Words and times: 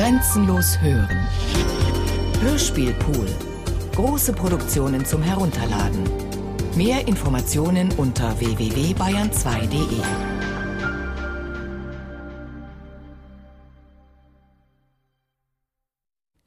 Grenzenlos 0.00 0.80
hören. 0.80 1.28
Hörspielpool. 2.40 3.26
Große 3.94 4.32
Produktionen 4.32 5.04
zum 5.04 5.22
Herunterladen. 5.22 6.04
Mehr 6.74 7.06
Informationen 7.06 7.92
unter 7.98 8.40
www.bayern2.de. 8.40 10.00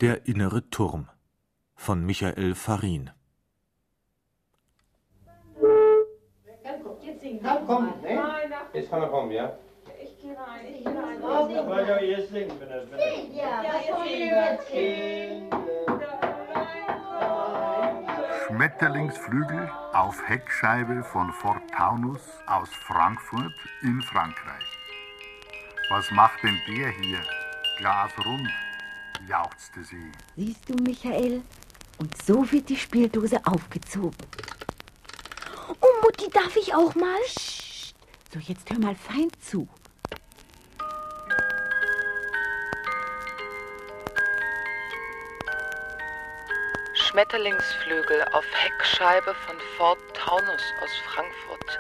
Der 0.02 0.26
innere 0.26 0.68
Turm 0.72 1.10
von 1.76 2.04
Michael 2.04 2.56
Farin. 2.56 3.12
Komm, 7.68 7.94
ne? 8.02 8.20
Jetzt 8.74 8.90
kann 8.90 9.04
er 9.04 9.10
kommen, 9.10 9.32
ja? 9.32 9.56
Aber 11.24 11.88
ja, 11.88 11.98
ihr 12.00 12.28
singen, 12.28 12.60
wenn 12.60 12.70
er. 12.70 12.92
Wenn 12.92 13.34
jetzt 13.34 14.68
Schmetterlingsflügel 18.48 19.72
auf 19.94 20.22
Heckscheibe 20.28 21.04
von 21.04 21.32
Fort 21.34 21.64
Taunus 21.76 22.22
aus 22.46 22.70
Frankfurt 22.70 23.54
in 23.82 24.02
Frankreich. 24.02 24.64
Was 25.90 26.10
macht 26.12 26.44
denn 26.44 26.60
der 26.68 26.90
hier? 26.90 27.20
Glasrund, 27.80 28.50
jauchzte 29.28 29.84
sie. 29.84 30.12
Siehst 30.36 30.70
du, 30.70 30.76
Michael? 30.84 31.42
Und 32.00 32.22
so 32.24 32.50
wird 32.52 32.70
die 32.70 32.78
Spieldose 32.78 33.40
aufgezogen. 33.46 34.18
Oh, 35.82 36.02
Mutti, 36.04 36.30
darf 36.30 36.56
ich 36.56 36.74
auch 36.74 36.94
mal? 36.96 37.20
Psst. 37.26 37.96
So, 38.34 38.40
jetzt 38.40 38.70
hör 38.72 38.80
mal 38.80 38.96
fein 38.96 39.30
zu. 39.40 39.68
Schmetterlingsflügel 47.14 48.24
auf 48.32 48.46
Heckscheibe 48.56 49.36
von 49.46 49.56
Fort 49.78 50.00
Taunus 50.16 50.64
aus 50.82 50.90
Frankfurt 51.06 51.78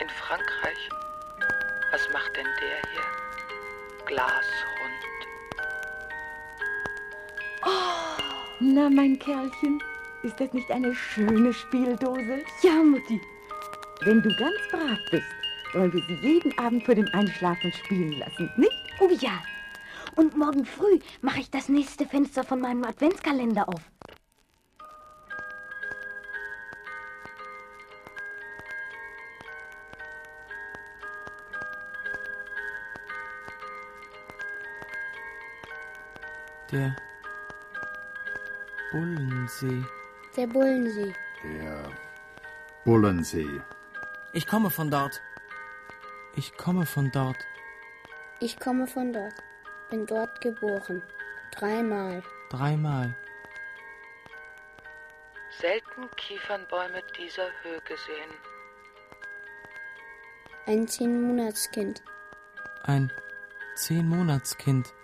in 0.00 0.08
Frankreich. 0.08 0.88
Was 1.92 2.00
macht 2.12 2.36
denn 2.36 2.46
der 2.60 2.78
hier? 2.90 4.06
Glasrund. 4.06 4.42
Oh, 7.64 8.22
na, 8.58 8.90
mein 8.90 9.16
Kerlchen, 9.20 9.80
ist 10.24 10.40
das 10.40 10.52
nicht 10.52 10.68
eine 10.72 10.92
schöne 10.92 11.52
Spieldose? 11.52 12.42
Ja, 12.62 12.82
Mutti. 12.82 13.20
Wenn 14.00 14.20
du 14.20 14.36
ganz 14.36 14.58
brav 14.68 14.98
bist, 15.12 15.28
wollen 15.74 15.92
wir 15.92 16.02
sie 16.08 16.26
jeden 16.26 16.58
Abend 16.58 16.84
vor 16.84 16.96
dem 16.96 17.08
Einschlafen 17.12 17.72
spielen 17.72 18.18
lassen, 18.18 18.50
nicht? 18.56 18.72
Oh 18.98 19.10
ja. 19.20 19.44
Und 20.16 20.36
morgen 20.36 20.66
früh 20.66 20.98
mache 21.20 21.38
ich 21.38 21.50
das 21.52 21.68
nächste 21.68 22.04
Fenster 22.04 22.42
von 22.42 22.60
meinem 22.60 22.82
Adventskalender 22.82 23.68
auf. 23.68 23.91
Der 36.72 36.96
Bullensee. 38.90 39.84
Der 40.34 40.46
Bullensee. 40.46 41.14
Der 41.44 41.90
Bullensee. 42.86 43.60
Ich 44.32 44.46
komme 44.46 44.70
von 44.70 44.90
dort. 44.90 45.20
Ich 46.34 46.56
komme 46.56 46.86
von 46.86 47.10
dort. 47.10 47.36
Ich 48.40 48.58
komme 48.58 48.86
von 48.86 49.12
dort. 49.12 49.34
Bin 49.90 50.06
dort 50.06 50.40
geboren. 50.40 51.02
Dreimal. 51.50 52.22
Dreimal. 52.48 53.14
Selten 55.60 56.10
Kiefernbäume 56.16 57.02
dieser 57.18 57.48
Höhe 57.62 57.82
gesehen. 57.82 58.32
Ein 60.64 60.88
Zehnmonatskind. 60.88 62.02
Ein 62.84 63.12
Zehnmonatskind 63.74 64.94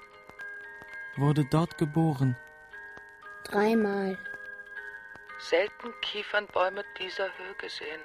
wurde 1.18 1.44
dort 1.44 1.78
geboren. 1.78 2.36
Dreimal. 3.44 4.18
Selten 5.38 5.92
Kiefernbäume 6.02 6.84
dieser 6.98 7.24
Höhe 7.24 7.54
gesehen. 7.60 8.00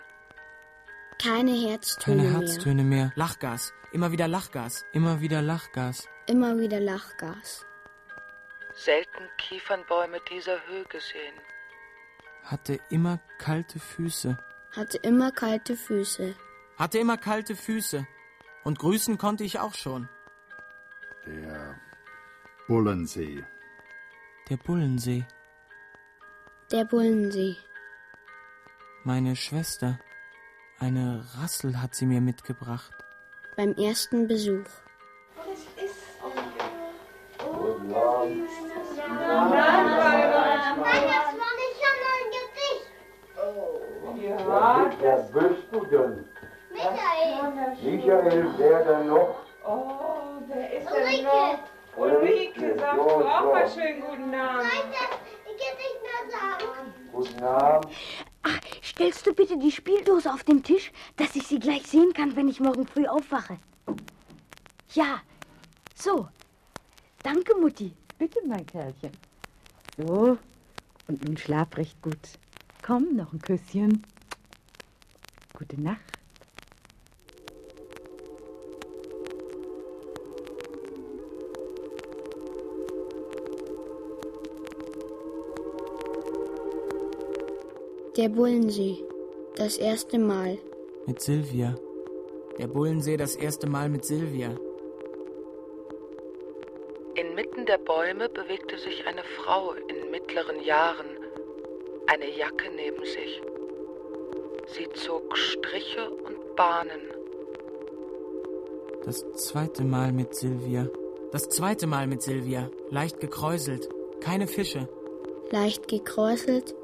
Keine 1.21 1.51
Herztöne, 1.51 2.23
Keine 2.23 2.37
Herztöne 2.39 2.83
mehr. 2.83 3.05
mehr. 3.05 3.13
Lachgas. 3.15 3.73
Immer 3.91 4.11
wieder 4.11 4.27
Lachgas. 4.27 4.85
Immer 4.93 5.21
wieder 5.21 5.41
Lachgas. 5.41 6.07
Immer 6.27 6.57
wieder 6.57 6.79
Lachgas. 6.79 7.65
Selten 8.75 9.29
Kiefernbäume 9.37 10.19
dieser 10.31 10.57
Höhe 10.67 10.83
gesehen. 10.85 11.35
Hatte 12.43 12.79
immer 12.89 13.19
kalte 13.37 13.79
Füße. 13.79 14.37
Hatte 14.75 14.97
immer 14.97 15.31
kalte 15.31 15.75
Füße. 15.77 16.35
Hatte 16.77 16.97
immer 16.97 17.17
kalte 17.17 17.55
Füße. 17.55 18.05
Und 18.63 18.79
grüßen 18.79 19.17
konnte 19.17 19.43
ich 19.43 19.59
auch 19.59 19.75
schon. 19.75 20.09
Der 21.25 21.79
Bullensee. 22.67 23.43
Der 24.49 24.57
Bullensee. 24.57 25.23
Der 26.71 26.85
Bullensee. 26.85 27.55
Meine 29.03 29.35
Schwester. 29.35 29.99
Eine 30.79 31.23
Rassel 31.37 31.81
hat 31.81 31.93
sie 31.95 32.05
mir 32.05 32.21
mitgebracht. 32.21 32.91
Beim 33.57 33.73
ersten 33.75 34.27
Besuch. 34.27 34.65
Was 35.35 35.59
ist 35.83 36.03
Guten 37.39 37.93
Abend. 37.93 38.49
Nein, 38.97 39.51
das 40.47 41.29
war 41.41 41.53
nicht 41.61 41.77
schon 41.81 41.99
ein 42.15 42.27
Gedicht. 42.37 42.85
Ja, 44.23 44.91
Wer 44.99 45.17
bist 45.33 45.63
du 45.71 45.79
denn? 45.85 46.25
Michael. 46.71 47.75
Michael, 47.83 48.53
wer 48.57 48.79
denn 48.85 49.07
noch? 49.07 49.35
Oh, 49.65 50.41
wer 50.47 50.73
ist 50.77 50.87
denn 50.89 51.03
Ulrike. 51.03 51.23
noch? 51.23 51.59
Ulrike, 51.95 52.75
sagst 52.77 52.99
du 52.99 53.27
auch 53.27 53.51
mal 53.51 53.69
schön 53.69 54.01
guten 54.01 54.33
sagen. 56.29 56.93
Guten 57.11 57.43
Abend. 57.43 57.93
Ach, 58.43 58.59
stellst 58.83 59.25
du 59.25 59.33
bitte 59.33 59.57
die 59.57 59.71
Spieldose 59.71 60.31
auf 60.31 60.43
den 60.43 60.63
Tisch, 60.63 60.91
dass 61.15 61.35
ich 61.35 61.47
sie 61.47 61.59
gleich 61.59 61.87
sehen 61.87 62.13
kann, 62.13 62.35
wenn 62.35 62.47
ich 62.47 62.59
morgen 62.59 62.85
früh 62.85 63.07
aufwache? 63.07 63.57
Ja, 64.93 65.21
so. 65.95 66.27
Danke, 67.23 67.55
Mutti. 67.55 67.93
Bitte, 68.17 68.39
mein 68.45 68.65
Kerlchen. 68.65 69.11
So. 69.97 70.37
Und 71.07 71.25
nun 71.25 71.37
schlaf 71.37 71.75
recht 71.77 72.01
gut. 72.01 72.17
Komm, 72.81 73.15
noch 73.15 73.31
ein 73.33 73.39
Küsschen. 73.39 74.03
Gute 75.53 75.79
Nacht. 75.81 76.12
Der 88.15 88.29
Bullensee. 88.29 89.03
Das 89.55 89.75
erste 89.77 90.19
Mal. 90.19 90.59
Mit 91.07 91.19
Silvia. 91.19 91.73
Der 92.59 92.67
Bullensee 92.67 93.17
das 93.17 93.35
erste 93.35 93.67
Mal 93.67 93.89
mit 93.89 94.05
Silvia. 94.05 94.55
Inmitten 97.15 97.65
der 97.65 97.79
Bäume 97.79 98.29
bewegte 98.29 98.77
sich 98.77 99.07
eine 99.07 99.23
Frau 99.23 99.73
in 99.73 100.11
mittleren 100.11 100.61
Jahren, 100.63 101.07
eine 102.05 102.29
Jacke 102.37 102.69
neben 102.75 103.03
sich. 103.03 103.41
Sie 104.67 104.87
zog 104.93 105.35
Striche 105.35 106.11
und 106.11 106.55
Bahnen. 106.55 107.01
Das 109.05 109.25
zweite 109.33 109.83
Mal 109.83 110.11
mit 110.11 110.35
Silvia. 110.35 110.87
Das 111.31 111.49
zweite 111.49 111.87
Mal 111.87 112.05
mit 112.05 112.21
Silvia. 112.21 112.69
Leicht 112.91 113.19
gekräuselt. 113.19 113.89
Keine 114.19 114.45
Fische. 114.45 114.87
Leicht 115.49 115.87
gekräuselt. 115.87 116.75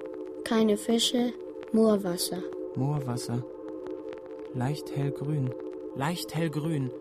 Keine 0.49 0.77
Fische. 0.77 1.31
Moorwasser. 1.73 2.41
Moorwasser. 2.75 3.43
Leicht 4.55 4.95
hellgrün. 4.95 5.53
Leicht 5.95 6.33
hellgrün. 6.33 6.91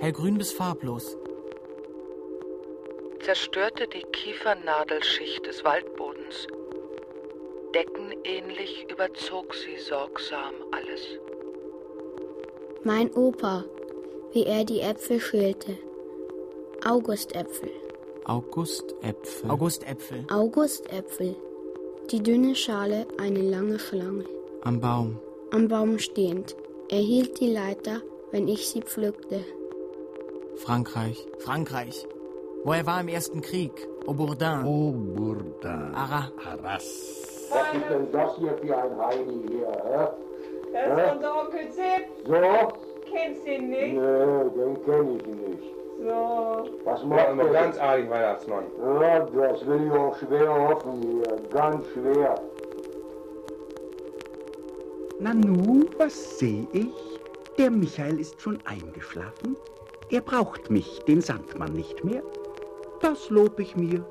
Hellgrün 0.00 0.38
bis 0.38 0.50
farblos. 0.52 1.16
Zerstörte 3.24 3.86
die 3.86 4.02
Kiefernadelschicht 4.10 5.46
des 5.46 5.62
Waldbodens. 5.62 6.48
Deckenähnlich 7.76 8.86
überzog 8.90 9.54
sie 9.54 9.78
sorgsam 9.78 10.54
alles. 10.72 11.02
Mein 12.82 13.08
Opa. 13.14 13.64
Wie 14.32 14.46
er 14.46 14.64
die 14.64 14.80
Äpfel 14.80 15.20
schälte. 15.20 15.78
Augustäpfel. 16.84 17.70
Augustäpfel. 18.24 19.48
Augustäpfel. 19.48 20.26
Augustäpfel. 20.28 21.36
Die 22.10 22.22
dünne 22.22 22.54
Schale 22.54 23.06
eine 23.18 23.40
lange 23.40 23.78
Schlange. 23.78 24.24
Am 24.62 24.80
Baum. 24.80 25.18
Am 25.50 25.68
Baum 25.68 25.98
stehend. 25.98 26.56
Er 26.90 26.98
hielt 27.00 27.40
die 27.40 27.50
Leiter, 27.52 28.02
wenn 28.30 28.48
ich 28.48 28.68
sie 28.68 28.82
pflückte. 28.82 29.40
Frankreich. 30.56 31.26
Frankreich. 31.38 32.06
wo 32.64 32.72
er 32.72 32.86
war 32.86 33.00
im 33.00 33.08
Ersten 33.08 33.40
Krieg. 33.40 33.72
Au 34.06 34.12
Bourdin. 34.14 34.64
Au 34.64 34.92
Bourdin. 34.92 35.94
Arras. 35.94 36.30
Arras. 36.44 37.48
Was 37.50 37.74
ist 37.74 37.90
denn 37.90 38.12
das 38.12 38.36
hier 38.38 38.56
für 38.58 38.76
ein 38.76 38.96
Heini 38.98 39.42
hier, 39.48 39.68
hä? 39.68 40.06
Das 40.72 40.84
Hä? 40.84 41.06
ist 41.06 41.12
unser 41.16 41.40
Onkel 41.42 41.72
Sepp. 41.72 42.04
So? 42.24 43.12
Kennst 43.12 43.46
du 43.46 43.50
ihn 43.52 43.68
nicht? 43.70 43.94
Nee, 43.94 44.50
den 44.56 44.84
kenn 44.84 45.16
ich 45.16 45.26
nicht. 45.26 45.74
So. 46.04 46.68
Was 46.84 47.00
Ja, 47.02 47.06
macht 47.06 47.28
aber 47.28 47.44
der? 47.44 47.52
ganz 47.52 47.78
artig, 47.78 48.10
Weihnachtsmann. 48.10 48.64
Ja, 49.00 49.20
das 49.20 49.66
will 49.66 49.86
ich 49.86 49.92
auch 49.92 50.16
schwer 50.18 50.68
hoffen 50.68 51.00
hier. 51.02 51.36
Ganz 51.52 51.86
schwer. 51.88 52.34
Nanu, 55.20 55.84
was 55.98 56.38
sehe 56.38 56.66
ich? 56.72 56.92
Der 57.58 57.70
Michael 57.70 58.18
ist 58.18 58.40
schon 58.40 58.58
eingeschlafen. 58.64 59.56
Er 60.10 60.20
braucht 60.22 60.70
mich, 60.70 60.98
den 61.06 61.20
Sandmann, 61.20 61.72
nicht 61.74 62.02
mehr. 62.04 62.22
Das 63.00 63.30
lob 63.30 63.58
ich 63.60 63.76
mir. 63.76 64.04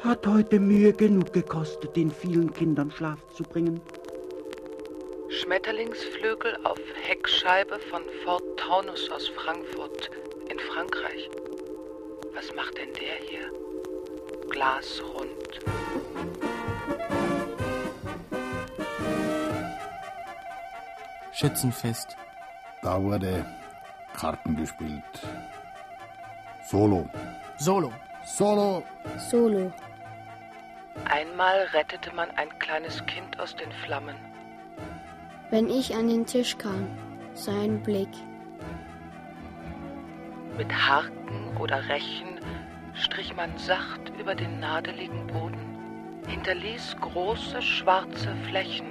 Hat 0.00 0.26
heute 0.26 0.58
Mühe 0.60 0.92
genug 0.92 1.32
gekostet, 1.32 1.94
den 1.96 2.10
vielen 2.10 2.52
Kindern 2.52 2.90
Schlaf 2.90 3.18
zu 3.34 3.42
bringen. 3.42 3.80
Schmetterlingsflügel 5.28 6.56
auf 6.64 6.78
Heckscheibe 7.02 7.78
von 7.90 8.02
Fort 8.24 8.44
Taunus 8.56 9.10
aus 9.10 9.28
Frankfurt 9.28 10.10
Frankreich. 10.72 11.30
Was 12.34 12.54
macht 12.54 12.76
denn 12.76 12.92
der 12.94 13.16
hier? 13.28 13.50
Glasrund. 14.50 15.60
Schützenfest. 21.32 22.16
Da 22.82 23.02
wurde 23.02 23.44
Karten 24.14 24.56
gespielt. 24.56 25.02
Solo. 26.70 27.08
Solo. 27.58 27.92
Solo. 28.24 28.82
Solo. 29.30 29.72
Einmal 31.04 31.62
rettete 31.72 32.14
man 32.14 32.30
ein 32.36 32.56
kleines 32.58 33.04
Kind 33.06 33.38
aus 33.40 33.54
den 33.56 33.70
Flammen. 33.84 34.16
Wenn 35.50 35.68
ich 35.68 35.94
an 35.94 36.08
den 36.08 36.24
Tisch 36.24 36.56
kam, 36.56 36.86
sein 37.34 37.82
Blick. 37.82 38.08
Mit 40.56 40.72
Harken 40.72 41.56
oder 41.58 41.88
Rechen 41.88 42.38
strich 42.94 43.34
man 43.34 43.56
sacht 43.58 44.12
über 44.18 44.34
den 44.34 44.60
nadeligen 44.60 45.26
Boden, 45.26 46.22
hinterließ 46.28 46.96
große 47.00 47.60
schwarze 47.60 48.34
Flächen, 48.48 48.86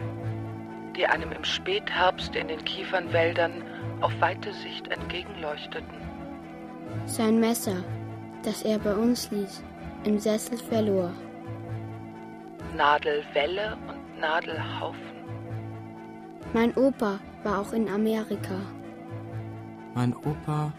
die 0.95 1.07
einem 1.07 1.31
im 1.31 1.43
Spätherbst 1.43 2.35
in 2.35 2.49
den 2.49 2.63
Kiefernwäldern 2.63 3.63
auf 4.01 4.11
weite 4.19 4.53
Sicht 4.53 4.89
entgegenleuchteten. 4.89 5.97
Sein 7.05 7.39
Messer, 7.39 7.83
das 8.43 8.63
er 8.63 8.77
bei 8.79 8.93
uns 8.93 9.31
ließ, 9.31 9.63
im 10.03 10.19
Sessel 10.19 10.57
verlor. 10.57 11.11
Nadelwelle 12.75 13.77
und 13.87 14.19
Nadelhaufen. 14.19 14.99
Mein 16.53 16.75
Opa 16.75 17.19
war 17.43 17.59
auch 17.59 17.73
in 17.73 17.87
Amerika. 17.89 18.59
Mein 19.95 20.13
Opa 20.15 20.71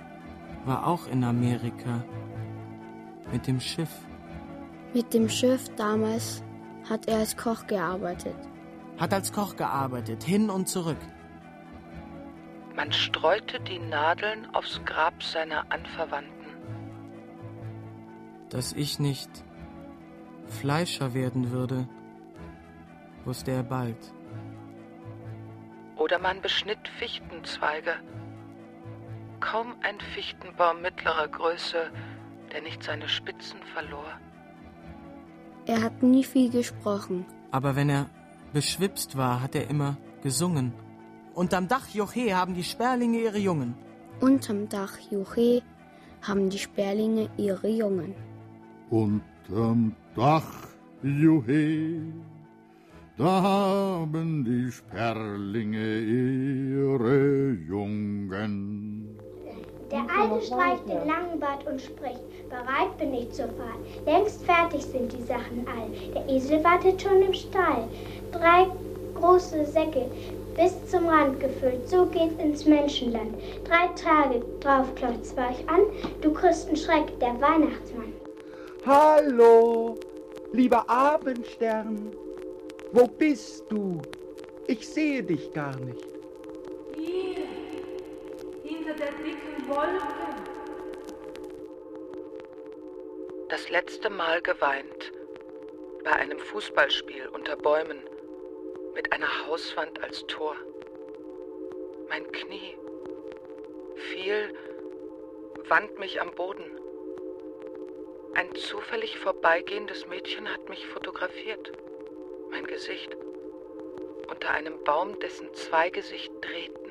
war 0.64 0.87
auch 0.87 1.06
in 1.06 1.25
Amerika. 1.25 2.05
Mit 3.32 3.46
dem 3.46 3.61
Schiff. 3.61 3.90
Mit 4.93 5.12
dem 5.12 5.28
Schiff 5.28 5.69
damals 5.76 6.43
hat 6.88 7.08
er 7.08 7.19
als 7.19 7.37
Koch 7.37 7.66
gearbeitet. 7.66 8.37
Hat 8.99 9.12
als 9.12 9.32
Koch 9.32 9.56
gearbeitet, 9.56 10.22
hin 10.22 10.50
und 10.50 10.69
zurück. 10.69 10.99
Man 12.76 12.93
streute 12.93 13.61
die 13.61 13.78
Nadeln 13.78 14.52
aufs 14.55 14.81
Grab 14.84 15.22
seiner 15.22 15.70
Anverwandten. 15.70 16.32
Dass 18.50 18.72
ich 18.72 18.99
nicht 18.99 19.31
Fleischer 20.46 21.14
werden 21.14 21.50
würde, 21.50 21.88
wusste 23.25 23.52
er 23.52 23.62
bald. 23.62 24.12
Oder 25.96 26.19
man 26.19 26.40
beschnitt 26.40 26.88
Fichtenzweige. 26.99 27.94
Kaum 29.50 29.75
ein 29.82 30.00
Fichtenbaum 30.14 30.81
mittlerer 30.81 31.29
Größe, 31.29 31.91
der 32.50 32.62
nicht 32.62 32.82
seine 32.82 33.08
Spitzen 33.08 33.61
verlor. 33.75 34.11
Er 35.67 35.82
hat 35.82 36.02
nie 36.02 36.25
viel 36.25 36.50
gesprochen. 36.50 37.26
Aber 37.50 37.76
wenn 37.76 37.91
er 37.91 38.06
beschwipst 38.55 39.19
war, 39.19 39.43
hat 39.43 39.55
er 39.55 39.69
immer 39.69 39.96
gesungen. 40.23 40.73
Unterm 41.35 41.69
Dach 41.69 41.88
Joche 41.88 42.35
haben 42.35 42.55
die 42.55 42.64
Sperlinge 42.64 43.19
ihre 43.19 43.38
Jungen. 43.38 43.75
Unterm 44.20 44.69
Dach 44.69 44.96
Juche 45.11 45.62
haben 46.23 46.49
die 46.49 46.58
Sperlinge 46.58 47.29
ihre 47.37 47.69
Jungen. 47.69 48.14
Unterm 48.88 49.94
Dach, 50.17 50.69
Juhe, 51.02 52.12
da 53.19 53.43
haben 53.43 54.44
die 54.44 54.70
Sperlinge 54.73 55.99
ihre 56.00 57.50
Jungen. 57.69 58.94
Der 59.94 60.06
Alte 60.12 60.44
streicht 60.44 60.88
den 60.88 61.06
langen 61.06 61.38
Bart 61.38 61.64
und 61.69 61.81
spricht, 61.81 62.49
bereit 62.50 62.99
bin 62.99 63.14
ich 63.14 63.31
zur 63.31 63.46
Fahrt. 63.46 63.79
Längst 64.05 64.44
fertig 64.44 64.82
sind 64.82 65.12
die 65.12 65.23
Sachen 65.23 65.64
all. 65.69 65.88
Der 66.12 66.35
Esel 66.35 66.64
wartet 66.64 67.00
schon 67.00 67.23
im 67.23 67.32
Stall. 67.32 67.85
Drei 68.32 68.67
große 69.14 69.64
Säcke 69.64 70.11
bis 70.56 70.75
zum 70.91 71.06
Rand 71.06 71.38
gefüllt, 71.38 71.88
so 71.88 72.06
geht's 72.06 72.43
ins 72.43 72.67
Menschenland. 72.67 73.37
Drei 73.62 73.87
Tage 73.94 74.44
drauf 74.58 74.93
klopft's 74.96 75.32
bei 75.32 75.50
euch 75.50 75.69
an, 75.69 75.82
du 76.23 76.32
kriegst 76.32 76.67
einen 76.67 76.76
Schreck, 76.76 77.17
der 77.20 77.41
Weihnachtsmann. 77.41 78.12
Hallo, 78.85 79.96
lieber 80.52 80.91
Abendstern. 80.91 82.11
Wo 82.93 83.06
bist 83.06 83.64
du? 83.69 84.00
Ich 84.67 84.88
sehe 84.88 85.23
dich 85.23 85.52
gar 85.52 85.76
nicht. 85.76 86.13
Der 89.05 89.12
dicken 89.12 89.69
Wolke. 89.69 90.06
Das 93.51 93.69
letzte 93.69 94.09
Mal 94.09 94.41
geweint. 94.41 95.12
Bei 96.05 96.12
einem 96.12 96.39
Fußballspiel 96.39 97.29
unter 97.29 97.55
Bäumen. 97.56 97.99
Mit 98.95 99.12
einer 99.12 99.47
Hauswand 99.47 100.03
als 100.03 100.27
Tor. 100.27 100.56
Mein 102.09 102.33
Knie. 102.33 102.79
Fiel, 103.95 104.55
wand 105.69 105.99
mich 105.99 106.23
am 106.23 106.31
Boden. 106.35 106.65
Ein 108.32 108.55
zufällig 108.55 109.19
vorbeigehendes 109.19 110.06
Mädchen 110.06 110.51
hat 110.51 110.67
mich 110.70 110.87
fotografiert. 110.87 111.73
Mein 112.51 112.67
Gesicht. 112.67 113.15
Unter 114.31 114.53
einem 114.53 114.82
Baum, 114.82 115.19
dessen 115.20 115.53
Zweige 115.53 116.01
sich 116.01 116.31
drehten. 116.41 116.83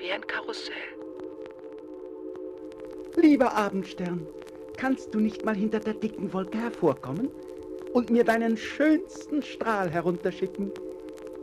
Wie 0.00 0.10
ein 0.12 0.26
Karussell. 0.26 0.74
Lieber 3.16 3.54
Abendstern, 3.54 4.26
kannst 4.78 5.14
du 5.14 5.20
nicht 5.20 5.44
mal 5.44 5.54
hinter 5.54 5.78
der 5.78 5.92
dicken 5.94 6.32
Wolke 6.32 6.56
hervorkommen 6.58 7.30
und 7.92 8.08
mir 8.08 8.24
deinen 8.24 8.56
schönsten 8.56 9.42
Strahl 9.42 9.90
herunterschicken? 9.90 10.72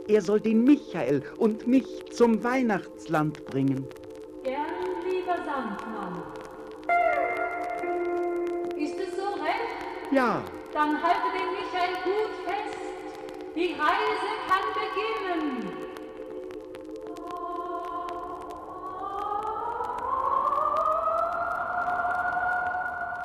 Er 0.08 0.22
soll 0.22 0.40
den 0.40 0.64
Michael 0.64 1.22
und 1.38 1.68
mich 1.68 2.06
zum 2.12 2.44
Weihnachtsland 2.44 3.46
bringen. 3.46 3.86
Gern, 4.44 4.66
lieber 5.08 5.36
Sandmann. 5.46 6.24
Ist 8.76 8.96
es 9.00 9.16
so 9.18 9.34
recht? 9.34 10.12
Ja, 10.12 10.44
Dann 10.74 11.02
halte 11.04 11.28
den 11.38 11.52
Michael 11.52 11.94
gut 12.04 12.32
fest. 12.46 12.80
Die 13.56 13.74
Reise 13.74 14.30
kann 14.48 14.66
beginnen. 14.74 15.87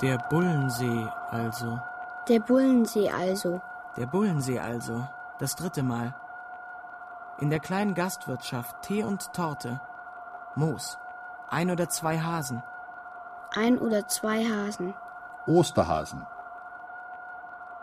Der 0.02 0.18
Bullensee 0.18 1.06
also. 1.30 1.78
Der 2.26 2.40
Bullensee 2.40 3.08
also. 3.08 3.62
Der 3.96 4.06
Bullensee 4.06 4.58
also. 4.58 5.06
Das 5.38 5.54
dritte 5.54 5.84
Mal. 5.84 6.12
In 7.38 7.50
der 7.50 7.60
kleinen 7.60 7.94
Gastwirtschaft 7.94 8.82
Tee 8.82 9.04
und 9.04 9.32
Torte. 9.32 9.80
Moos. 10.56 10.98
Ein 11.48 11.70
oder 11.70 11.88
zwei 11.88 12.18
Hasen. 12.18 12.64
Ein 13.54 13.78
oder 13.78 14.08
zwei 14.08 14.42
Hasen. 14.44 14.92
Osterhasen. 15.46 16.26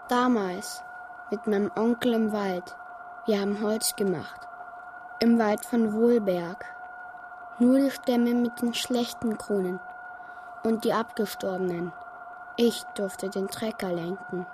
Damals 0.09 0.83
mit 1.31 1.47
meinem 1.47 1.71
Onkel 1.77 2.15
im 2.15 2.33
Wald. 2.33 2.75
Wir 3.27 3.39
haben 3.39 3.61
Holz 3.61 3.95
gemacht. 3.95 4.45
Im 5.21 5.39
Wald 5.39 5.63
von 5.63 5.93
Wohlberg. 5.93 6.65
Nur 7.59 7.77
die 7.77 7.91
Stämme 7.91 8.33
mit 8.33 8.61
den 8.61 8.73
schlechten 8.73 9.37
Kronen. 9.37 9.79
Und 10.65 10.83
die 10.83 10.91
abgestorbenen. 10.91 11.93
Ich 12.61 12.83
durfte 12.95 13.29
den 13.29 13.47
Trecker 13.47 13.93
lenken. 13.93 14.45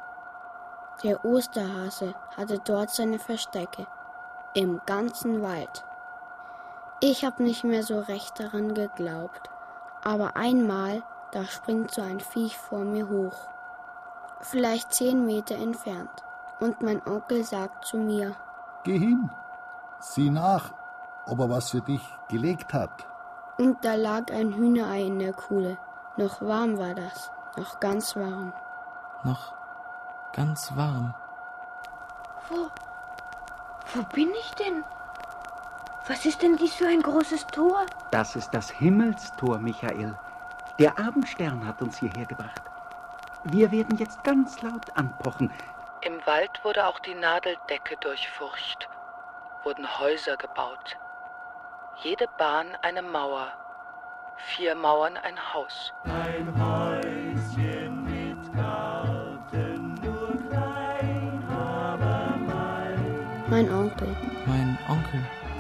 Der 1.02 1.26
Osterhase 1.26 2.14
hatte 2.38 2.60
dort 2.60 2.92
seine 2.92 3.18
Verstecke. 3.18 3.88
Im 4.54 4.80
ganzen 4.86 5.42
Wald. 5.42 5.84
Ich 7.00 7.26
hab 7.26 7.40
nicht 7.40 7.64
mehr 7.64 7.82
so 7.82 8.00
recht 8.02 8.40
daran 8.40 8.76
geglaubt. 8.76 9.50
Aber 10.04 10.38
einmal, 10.38 11.02
Da 11.32 11.44
springt 11.46 11.92
so 11.92 12.02
ein 12.02 12.20
Viech 12.20 12.58
vor 12.58 12.86
mir 12.86 13.10
hoch. 13.10 13.50
Vielleicht 14.42 14.94
zehn 14.94 15.26
Meter 15.26 15.56
entfernt. 15.56 16.24
Und 16.60 16.82
mein 16.82 17.02
Onkel 17.06 17.44
sagt 17.44 17.86
zu 17.86 17.98
mir: 17.98 18.36
Geh 18.84 19.00
hin, 19.00 19.32
sieh 20.00 20.30
nach, 20.30 20.74
ob 21.26 21.40
er 21.40 21.50
was 21.50 21.72
für 21.72 21.82
dich 21.82 22.02
gelegt 22.30 22.72
hat. 22.72 23.08
Und 23.58 23.84
da 23.84 23.96
lag 23.96 24.32
ein 24.32 24.54
Hühnerei 24.54 25.02
in 25.02 25.18
der 25.18 25.34
Kuhle. 25.34 25.78
Noch 26.18 26.42
warm 26.42 26.78
war 26.78 26.94
das, 26.94 27.32
noch 27.58 27.80
ganz 27.80 28.16
warm. 28.16 28.54
Noch 29.24 29.54
ganz 30.34 30.76
warm. 30.76 31.14
Wo, 32.50 32.70
wo 33.94 34.04
bin 34.14 34.32
ich 34.32 34.52
denn? 34.56 34.84
Was 36.08 36.26
ist 36.26 36.42
denn 36.42 36.56
dies 36.58 36.76
für 36.76 36.88
ein 36.88 37.02
großes 37.02 37.48
Tor? 37.48 37.86
Das 38.12 38.36
ist 38.36 38.52
das 38.52 38.70
Himmelstor, 38.70 39.58
Michael. 39.58 40.16
Der 40.78 41.00
Abendstern 41.00 41.66
hat 41.66 41.82
uns 41.82 41.98
hierher 41.98 42.26
gebracht. 42.26 42.62
Wir 43.46 43.72
werden 43.72 43.98
jetzt 43.98 44.24
ganz 44.24 44.62
laut 44.62 44.86
anpochen. 44.96 45.52
Im 46.02 46.24
Wald 46.26 46.64
wurde 46.64 46.86
auch 46.86 47.00
die 47.00 47.16
Nadeldecke 47.16 47.98
durchfurcht, 47.98 48.88
wurden 49.64 49.88
Häuser 50.00 50.38
gebaut. 50.38 50.98
Jede 52.04 52.28
Bahn 52.38 52.68
eine 52.82 53.02
Mauer, 53.02 53.48
vier 54.36 54.76
Mauern 54.76 55.18
ein 55.18 55.54
Haus. 55.54 55.94
Ein 56.04 56.48
Häuschen 56.60 56.75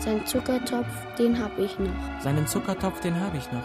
Sein 0.05 0.24
Zuckertopf, 0.24 1.15
den 1.17 1.41
hab 1.41 1.57
ich 1.57 1.79
noch. 1.79 2.21
Seinen 2.21 2.45
Zuckertopf, 2.45 3.00
den 3.00 3.19
hab 3.19 3.33
ich 3.33 3.51
noch. 3.51 3.63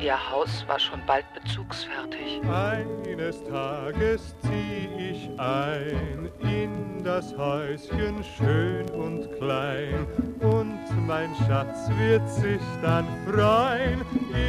Ihr 0.00 0.30
Haus 0.30 0.64
war 0.66 0.78
schon 0.80 1.00
bald 1.06 1.24
bezugsfertig. 1.34 2.40
Eines 2.50 3.44
Tages 3.44 4.34
zieh 4.42 4.88
ich 4.98 5.30
ein 5.38 6.28
in 6.40 7.04
das 7.04 7.32
Häuschen 7.36 8.24
schön 8.24 8.90
und 8.90 9.30
klein 9.38 10.04
und 10.40 11.06
mein 11.06 11.32
Schatz 11.46 11.88
wird 11.96 12.28
sich 12.28 12.60
dann 12.82 13.06
freuen, 13.24 14.02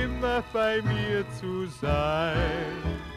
immer 0.04 0.44
bei 0.52 0.82
mir 0.82 1.24
zu 1.40 1.68
sein. 1.80 3.09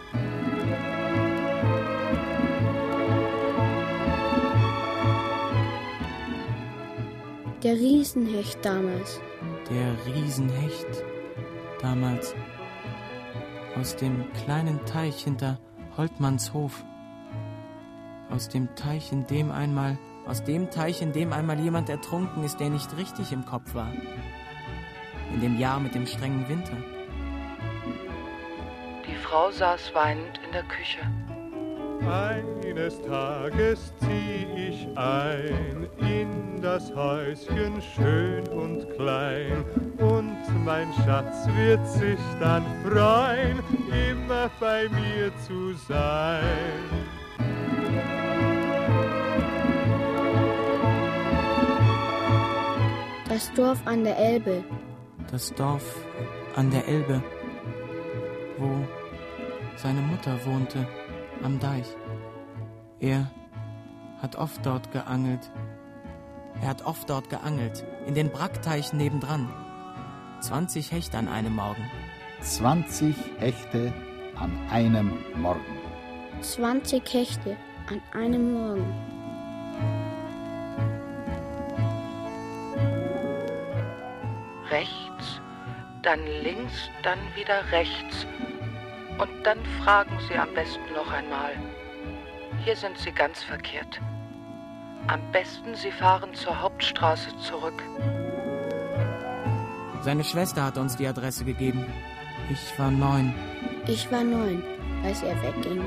Der 7.62 7.74
Riesenhecht 7.74 8.64
damals. 8.64 9.20
Der 9.70 9.94
Riesenhecht 10.04 11.04
damals. 11.80 12.34
Aus 13.76 13.94
dem 13.94 14.24
kleinen 14.32 14.84
Teich 14.84 15.22
hinter 15.22 15.60
Holtmannshof. 15.96 16.84
Aus 18.30 18.48
dem 18.48 18.74
Teich, 18.74 19.12
in 19.12 19.28
dem 19.28 19.52
einmal, 19.52 19.96
aus 20.26 20.42
dem 20.42 20.70
Teich, 20.70 21.02
in 21.02 21.12
dem 21.12 21.32
einmal 21.32 21.60
jemand 21.60 21.88
ertrunken 21.88 22.42
ist, 22.42 22.58
der 22.58 22.70
nicht 22.70 22.96
richtig 22.96 23.30
im 23.30 23.46
Kopf 23.46 23.76
war. 23.76 23.92
In 25.32 25.40
dem 25.40 25.56
Jahr 25.56 25.78
mit 25.78 25.94
dem 25.94 26.08
strengen 26.08 26.48
Winter. 26.48 26.76
Die 29.06 29.14
Frau 29.14 29.52
saß 29.52 29.94
weinend 29.94 30.40
in 30.44 30.50
der 30.50 30.64
Küche. 30.64 30.98
Eines 32.08 33.00
Tages 33.02 33.92
zieh 34.00 34.46
ich 34.56 34.88
ein 34.96 35.86
in 35.98 36.60
das 36.60 36.94
Häuschen 36.94 37.80
schön 37.80 38.46
und 38.48 38.88
klein 38.96 39.64
und 39.98 40.64
mein 40.64 40.88
Schatz 41.04 41.46
wird 41.56 41.86
sich 41.86 42.18
dann 42.40 42.64
freuen, 42.84 43.60
immer 44.10 44.50
bei 44.58 44.88
mir 44.88 45.30
zu 45.46 45.74
sein. 45.88 47.12
Das 53.28 53.52
Dorf 53.54 53.78
an 53.86 54.04
der 54.04 54.18
Elbe. 54.18 54.62
Das 55.30 55.54
Dorf 55.54 55.96
an 56.54 56.70
der 56.70 56.86
Elbe, 56.86 57.22
wo 58.58 58.86
seine 59.76 60.02
Mutter 60.02 60.38
wohnte, 60.44 60.86
am 61.42 61.58
Deich. 61.60 61.86
Er 63.00 63.30
hat 64.20 64.36
oft 64.36 64.64
dort 64.64 64.92
geangelt. 64.92 65.50
Er 66.60 66.68
hat 66.68 66.84
oft 66.84 67.10
dort 67.10 67.28
geangelt, 67.30 67.84
in 68.06 68.14
den 68.14 68.30
Brackteichen 68.30 68.98
nebendran. 68.98 69.52
20 70.40 70.92
Hechte 70.92 71.18
an 71.18 71.28
einem 71.28 71.54
Morgen. 71.54 71.90
20 72.40 73.16
Hechte 73.38 73.92
an 74.36 74.52
einem 74.70 75.40
Morgen. 75.40 75.60
20 76.40 77.12
Hechte 77.12 77.56
an 77.88 78.00
einem 78.12 78.52
Morgen. 78.52 78.94
Rechts, 84.70 85.40
dann 86.02 86.20
links, 86.42 86.90
dann 87.02 87.18
wieder 87.36 87.70
rechts. 87.70 88.26
Und 89.18 89.30
dann 89.44 89.58
fragen 89.82 90.18
Sie 90.28 90.36
am 90.36 90.52
besten 90.54 90.92
noch 90.94 91.10
einmal. 91.12 91.52
Hier 92.64 92.76
sind 92.76 92.98
Sie 92.98 93.12
ganz 93.12 93.42
verkehrt. 93.42 94.00
Am 95.08 95.20
besten 95.32 95.74
Sie 95.74 95.90
fahren 95.90 96.34
zur 96.34 96.60
Hauptstraße 96.60 97.36
zurück. 97.38 97.82
Seine 100.02 100.24
Schwester 100.24 100.64
hat 100.64 100.78
uns 100.78 100.96
die 100.96 101.06
Adresse 101.06 101.44
gegeben. 101.44 101.86
Ich 102.50 102.78
war 102.78 102.90
neun. 102.90 103.34
Ich 103.86 104.10
war 104.10 104.24
neun, 104.24 104.62
als 105.04 105.22
er 105.22 105.40
wegging. 105.42 105.86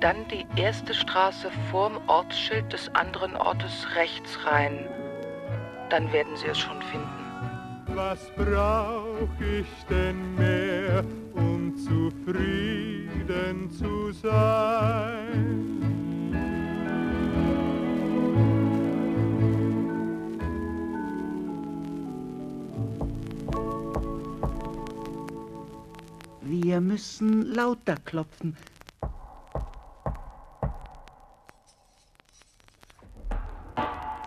Dann 0.00 0.26
die 0.28 0.46
erste 0.56 0.94
Straße 0.94 1.50
vorm 1.70 2.00
Ortsschild 2.06 2.72
des 2.72 2.92
anderen 2.94 3.36
Ortes 3.36 3.86
rechts 3.94 4.38
rein. 4.46 4.88
Dann 5.90 6.10
werden 6.12 6.36
Sie 6.36 6.46
es 6.46 6.58
schon 6.58 6.80
finden. 6.82 7.08
Was 7.88 8.30
brauch 9.20 9.40
ich 9.40 9.66
denn 9.88 10.34
mehr, 10.36 11.04
um 11.34 11.76
zufrieden 11.76 13.70
zu 13.70 14.12
sein? 14.12 15.76
Wir 26.42 26.80
müssen 26.80 27.42
lauter 27.42 27.96
klopfen. 27.96 28.56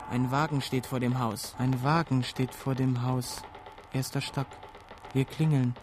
Ein 0.10 0.30
Wagen 0.30 0.62
steht 0.62 0.86
vor 0.86 1.00
dem 1.00 1.18
Haus. 1.20 1.56
Ein 1.58 1.84
Wagen 1.84 2.24
steht 2.24 2.54
vor 2.54 2.76
dem 2.76 3.02
Haus. 3.02 3.42
Erster 3.92 4.22
Stock. 4.22 4.48
Wir 5.14 5.26
klingeln. 5.26 5.76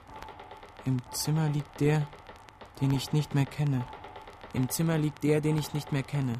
Im 0.84 0.98
Zimmer 1.12 1.48
liegt 1.48 1.80
der, 1.80 2.06
den 2.80 2.92
ich 2.92 3.12
nicht 3.12 3.32
mehr 3.32 3.46
kenne. 3.46 3.84
Im 4.54 4.68
Zimmer 4.68 4.98
liegt 4.98 5.22
der, 5.22 5.40
den 5.40 5.56
ich 5.56 5.72
nicht 5.72 5.92
mehr 5.92 6.02
kenne. 6.02 6.32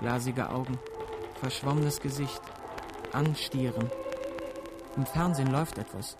Glasige 0.00 0.50
Augen, 0.50 0.78
verschwommenes 1.40 2.00
Gesicht, 2.00 2.42
anstieren. 3.12 3.90
Im 4.96 5.06
Fernsehen 5.06 5.50
läuft 5.50 5.78
etwas. 5.78 6.18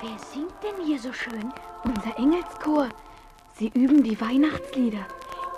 Wer 0.00 0.18
singt 0.18 0.54
denn 0.62 0.84
hier 0.84 0.98
so 0.98 1.12
schön? 1.12 1.52
Unser 1.84 2.18
Engelschor. 2.18 2.88
Sie 3.54 3.68
üben 3.68 4.02
die 4.02 4.20
Weihnachtslieder. 4.20 5.06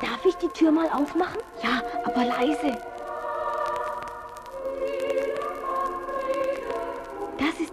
Darf 0.00 0.24
ich 0.26 0.34
die 0.36 0.48
Tür 0.48 0.72
mal 0.72 0.88
aufmachen? 0.90 1.40
Ja, 1.62 1.82
aber 2.04 2.24
leise. 2.24 2.78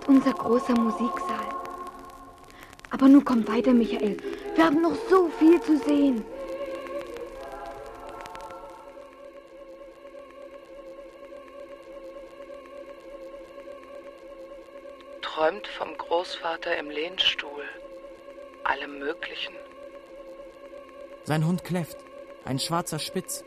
Ist 0.07 0.15
unser 0.15 0.33
großer 0.33 0.73
Musiksaal. 0.73 1.47
Aber 2.89 3.07
nun 3.07 3.23
komm 3.23 3.47
weiter, 3.47 3.73
Michael. 3.73 4.17
Wir 4.55 4.65
haben 4.65 4.81
noch 4.81 4.95
so 5.09 5.29
viel 5.39 5.61
zu 5.61 5.77
sehen. 5.77 6.23
Träumt 15.21 15.67
vom 15.67 15.95
Großvater 15.97 16.77
im 16.77 16.89
Lehnstuhl. 16.89 17.63
Allem 18.63 18.99
Möglichen. 18.99 19.53
Sein 21.23 21.45
Hund 21.45 21.63
kläfft. 21.63 21.97
Ein 22.45 22.59
schwarzer 22.59 22.99
Spitz. 22.99 23.43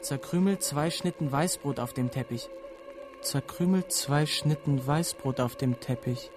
Zerkrümelt 0.00 0.62
zwei 0.62 0.90
Schnitten 0.90 1.30
Weißbrot 1.30 1.80
auf 1.80 1.92
dem 1.92 2.10
Teppich. 2.10 2.48
Zerkrümelt 3.26 3.90
zwei 3.90 4.24
Schnitten 4.24 4.86
Weißbrot 4.86 5.40
auf 5.40 5.56
dem 5.56 5.80
Teppich. 5.80 6.30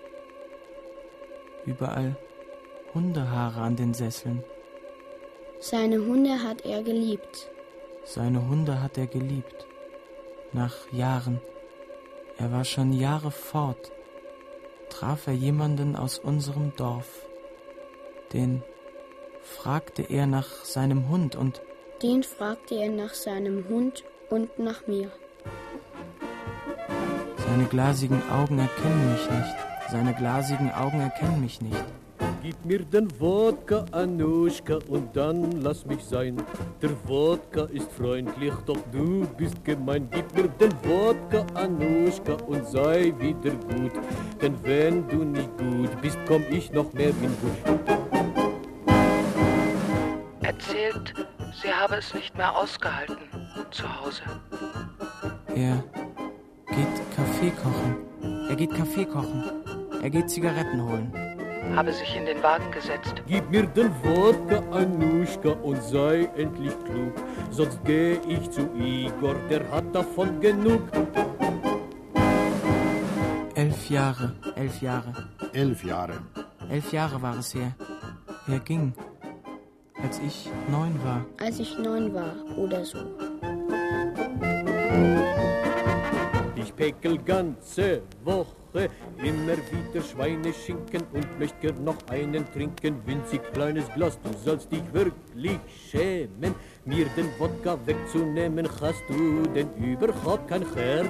Überall 1.63 2.15
Hundehaare 2.95 3.61
an 3.61 3.75
den 3.75 3.93
Sesseln. 3.93 4.43
Seine 5.59 5.99
Hunde 5.99 6.41
hat 6.41 6.65
er 6.65 6.81
geliebt. 6.81 7.51
Seine 8.05 8.49
Hunde 8.49 8.81
hat 8.81 8.97
er 8.97 9.05
geliebt. 9.05 9.67
Nach 10.51 10.91
Jahren. 10.91 11.39
Er 12.39 12.51
war 12.51 12.65
schon 12.65 12.91
Jahre 12.91 13.29
fort. 13.29 13.91
traf 14.89 15.27
er 15.27 15.33
jemanden 15.33 15.95
aus 15.95 16.17
unserem 16.17 16.75
Dorf. 16.75 17.27
Den 18.33 18.63
fragte 19.43 20.01
er 20.01 20.25
nach 20.25 20.65
seinem 20.65 21.07
Hund 21.07 21.35
und 21.35 21.61
den 22.01 22.23
fragte 22.23 22.73
er 22.73 22.89
nach 22.89 23.13
seinem 23.13 23.69
Hund 23.69 24.03
und 24.31 24.57
nach 24.57 24.87
mir. 24.87 25.11
Seine 27.49 27.65
glasigen 27.65 28.21
Augen 28.31 28.59
erkennen 28.59 29.11
mich 29.11 29.27
nicht. 29.27 29.55
Seine 29.89 30.13
glasigen 30.13 30.71
Augen 30.71 30.99
erkennen 30.99 31.41
mich 31.41 31.59
nicht. 31.61 31.83
Gib 32.43 32.63
mir 32.63 32.85
den 32.85 33.07
Wodka, 33.19 33.85
Anuschka, 33.91 34.77
und 34.87 35.15
dann 35.15 35.63
lass 35.63 35.83
mich 35.83 36.03
sein. 36.03 36.37
Der 36.79 36.91
Wodka 37.05 37.63
ist 37.73 37.91
freundlich, 37.91 38.53
doch 38.67 38.77
du 38.91 39.27
bist 39.35 39.65
gemein. 39.65 40.07
Gib 40.11 40.31
mir 40.35 40.47
den 40.47 40.71
Wodka, 40.83 41.43
Anuschka, 41.55 42.33
und 42.45 42.67
sei 42.67 43.11
wieder 43.17 43.51
gut. 43.51 43.93
Denn 44.39 44.55
wenn 44.63 45.07
du 45.07 45.23
nicht 45.23 45.49
gut 45.57 46.01
bist, 46.01 46.19
komm 46.27 46.43
ich 46.51 46.71
noch 46.71 46.93
mehr 46.93 47.09
in 47.09 47.35
Wut. 47.41 47.79
Erzählt, 50.41 51.15
sie 51.59 51.73
habe 51.73 51.95
es 51.95 52.13
nicht 52.13 52.37
mehr 52.37 52.55
ausgehalten 52.55 53.17
zu 53.71 53.83
Hause. 54.01 54.21
Er 55.55 55.83
geht 56.67 57.08
Kaffee 57.19 57.51
kochen. 57.51 57.95
Er 58.49 58.55
geht 58.55 58.73
Kaffee 58.73 59.05
kochen. 59.05 59.43
Er 60.01 60.09
geht 60.09 60.29
Zigaretten 60.29 60.81
holen. 60.81 61.11
Habe 61.75 61.91
sich 61.91 62.15
in 62.15 62.25
den 62.25 62.41
Wagen 62.41 62.71
gesetzt. 62.71 63.13
Gib 63.27 63.51
mir 63.51 63.63
den 63.63 63.91
Wodka, 64.03 64.63
Anuschka, 64.71 65.49
und 65.61 65.83
sei 65.83 66.29
endlich 66.37 66.73
klug. 66.85 67.13
Sonst 67.51 67.79
geh 67.83 68.13
ich 68.25 68.49
zu 68.49 68.61
Igor, 68.73 69.35
der 69.49 69.69
hat 69.69 69.93
davon 69.93 70.39
genug. 70.39 70.81
Elf 73.53 73.89
Jahre, 73.89 74.35
elf 74.55 74.81
Jahre. 74.81 75.11
Elf 75.51 75.83
Jahre. 75.83 76.21
Elf 76.69 76.93
Jahre 76.93 77.21
war 77.21 77.37
es 77.37 77.53
her. 77.53 77.73
Er 78.47 78.59
ging, 78.59 78.93
als 80.01 80.19
ich 80.19 80.49
neun 80.71 80.95
war. 81.03 81.25
Als 81.45 81.59
ich 81.59 81.77
neun 81.77 82.13
war 82.13 82.33
oder 82.57 82.85
so. 82.85 82.99
Päckel 86.79 87.17
ganze 87.17 88.03
Woche 88.23 88.89
immer 89.17 89.57
wieder 89.57 90.01
Schweineschinken 90.01 91.03
und 91.11 91.37
möchte 91.37 91.57
gern 91.59 91.83
noch 91.83 91.97
einen 92.09 92.49
trinken. 92.53 93.05
Winzig 93.05 93.41
kleines 93.51 93.83
Glas, 93.95 94.17
du 94.21 94.31
sollst 94.37 94.71
dich 94.71 94.81
wirklich 94.93 95.59
schämen, 95.91 96.55
mir 96.85 97.05
den 97.17 97.37
Wodka 97.37 97.77
wegzunehmen. 97.85 98.65
Hast 98.79 99.03
du 99.09 99.43
denn 99.53 99.73
überhaupt 99.75 100.47
kein 100.47 100.65
Herz? 100.73 101.09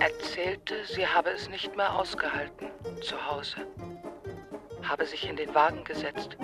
Erzählte, 0.00 0.74
sie 0.86 1.06
habe 1.06 1.28
es 1.36 1.50
nicht 1.50 1.76
mehr 1.76 1.94
ausgehalten 1.94 2.68
zu 3.02 3.14
Hause. 3.30 3.66
Habe 4.88 5.04
sich 5.04 5.28
in 5.28 5.36
den 5.36 5.54
Wagen 5.54 5.84
gesetzt, 5.84 6.38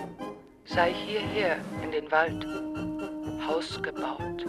sei 0.67 0.93
hierher 0.93 1.57
in 1.83 1.91
den 1.91 2.13
Wald, 2.13 2.47
Haus 3.47 3.83
gebaut. 3.83 4.45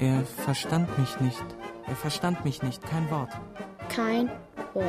Er 0.00 0.24
verstand 0.44 0.98
mich 0.98 1.20
nicht. 1.20 1.44
Er 1.86 1.94
verstand 1.94 2.44
mich 2.44 2.60
nicht. 2.64 2.82
Kein 2.84 3.08
Wort. 3.08 3.30
Kein 3.88 4.30
Wort. 4.74 4.84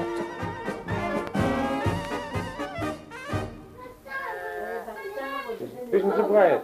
Bisschen 5.91 6.15
zu 6.15 6.23
breit. 6.23 6.61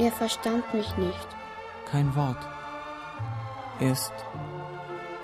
Er 0.00 0.10
verstand 0.10 0.72
mich 0.72 0.96
nicht. 0.96 1.28
Kein 1.90 2.16
Wort. 2.16 2.38
Erst 3.80 4.14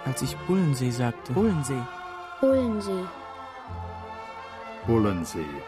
als 0.05 0.21
ich 0.21 0.37
Bullensee 0.47 0.91
sagte. 0.91 1.33
Bullensee. 1.33 1.83
Bullensee. 2.43 3.07
Bullensee. 4.87 5.63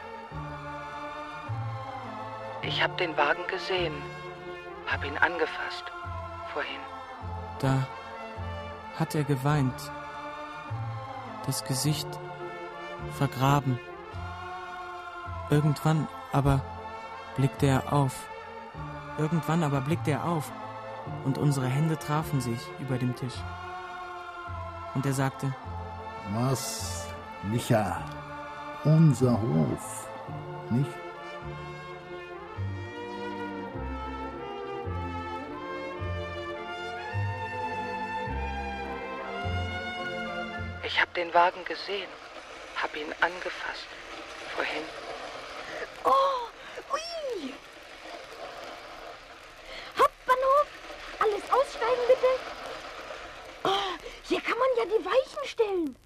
Ich 2.61 2.83
habe 2.83 2.95
den 2.97 3.17
Wagen 3.17 3.47
gesehen, 3.49 3.95
hab 4.87 5.03
ihn 5.03 5.17
angefasst, 5.17 5.85
vorhin. 6.53 6.83
Da 7.61 7.87
hat 8.99 9.15
er 9.15 9.25
geweint. 9.25 9.91
Das 11.47 11.65
Gesicht 11.65 12.09
vergraben. 13.17 13.81
Irgendwann 15.49 16.07
aber 16.31 16.61
blickte 17.37 17.69
er 17.69 17.91
auf. 17.91 18.29
Irgendwann 19.19 19.65
aber 19.65 19.81
blickte 19.81 20.13
er 20.13 20.25
auf 20.25 20.53
und 21.25 21.39
unsere 21.39 21.67
Hände 21.67 21.99
trafen 21.99 22.41
sich 22.41 22.61
über 22.79 22.97
dem 22.99 23.17
Tisch. 23.17 23.35
Und 24.95 25.05
er 25.05 25.13
sagte, 25.13 25.53
Was, 26.31 27.07
Micha, 27.43 28.01
unser 28.85 29.33
Hof, 29.33 30.09
nicht? 30.71 30.91
Ich 40.85 41.01
habe 41.01 41.11
den 41.17 41.35
Wagen 41.35 41.65
gesehen, 41.65 42.09
hab 42.81 42.95
ihn 42.97 43.13
angefasst, 43.21 43.89
vorhin. 44.55 44.85
Oh, 46.05 46.93
ui. 46.95 47.08
Alles 51.81 51.99
aussteigen 51.99 52.07
bitte. 52.09 52.27
Oh, 53.65 53.99
hier 54.29 54.41
kann 54.41 54.59
man 54.59 54.69
ja 54.77 54.85
die 54.85 55.05
Weichen 55.05 55.49
stellen. 55.49 55.97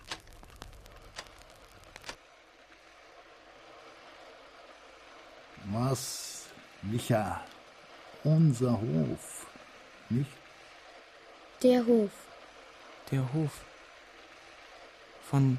Was, 5.72 6.46
Micha, 6.82 7.40
unser 8.24 8.72
Hof, 8.72 9.46
nicht? 10.08 10.30
Der 11.62 11.87
Hof. 11.87 12.11
der 13.11 13.32
Hof. 13.32 13.52
Von 15.30 15.58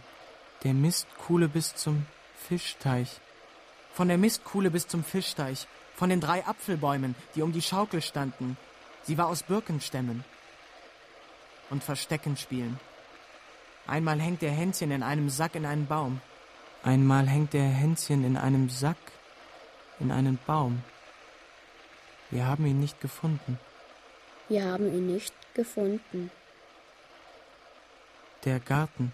der 0.64 0.74
Mistkuhle 0.74 1.48
bis 1.48 1.76
zum 1.76 2.06
Fischteich. 2.36 3.20
Von 3.94 4.08
der 4.10 4.18
Mistkuhle 4.18 4.70
bis 4.70 4.88
zum 4.88 5.04
Fischteich. 5.04 5.68
Von 5.96 6.10
den 6.10 6.20
drei 6.20 6.46
Apfelbäumen, 6.46 7.16
die 7.36 7.42
um 7.42 7.54
die 7.54 7.62
Schaukel 7.62 8.02
standen. 8.02 8.58
Sie 9.04 9.18
war 9.18 9.28
aus 9.28 9.44
Birkenstämmen. 9.44 10.24
Und 11.70 11.84
Verstecken 11.84 12.38
spielen. 12.38 12.80
Einmal 13.88 14.20
hängt 14.20 14.42
der 14.42 14.52
Hänschen 14.52 14.92
in 14.92 15.04
einem 15.04 15.30
Sack 15.30 15.56
in 15.56 15.66
einen 15.66 15.88
Baum. 15.88 16.22
Einmal 16.84 17.28
hängt 17.28 17.54
der 17.54 17.64
Hänschen 17.64 18.24
in 18.24 18.38
einem 18.38 18.70
Sack 18.70 18.98
in 20.00 20.12
einen 20.12 20.38
Baum. 20.46 20.84
Wir 22.32 22.46
haben 22.46 22.66
ihn 22.66 22.80
nicht 22.80 23.00
gefunden. 23.02 23.60
Wir 24.50 24.66
haben 24.66 24.88
ihn 24.88 25.08
nicht 25.08 25.34
gefunden. 25.54 26.32
Der 28.44 28.60
Garten. 28.60 29.14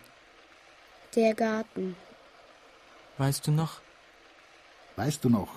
Der 1.16 1.34
Garten. 1.34 1.96
Weißt 3.18 3.46
du 3.46 3.52
noch? 3.52 3.82
Weißt 4.96 5.24
du 5.24 5.30
noch, 5.30 5.50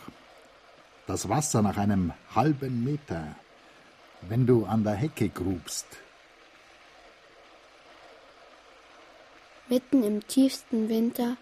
das 1.07 1.29
Wasser 1.29 1.63
nach 1.63 1.77
einem 1.77 2.13
halben 2.35 2.85
Meter, 2.85 3.35
wenn 4.29 4.47
du 4.47 4.65
an 4.65 4.85
der 4.85 4.95
Hecke 4.95 5.29
grubst, 5.29 5.87
Mitten 9.69 10.03
im 10.03 10.27
tiefsten 10.27 10.91
Winter 10.91 11.39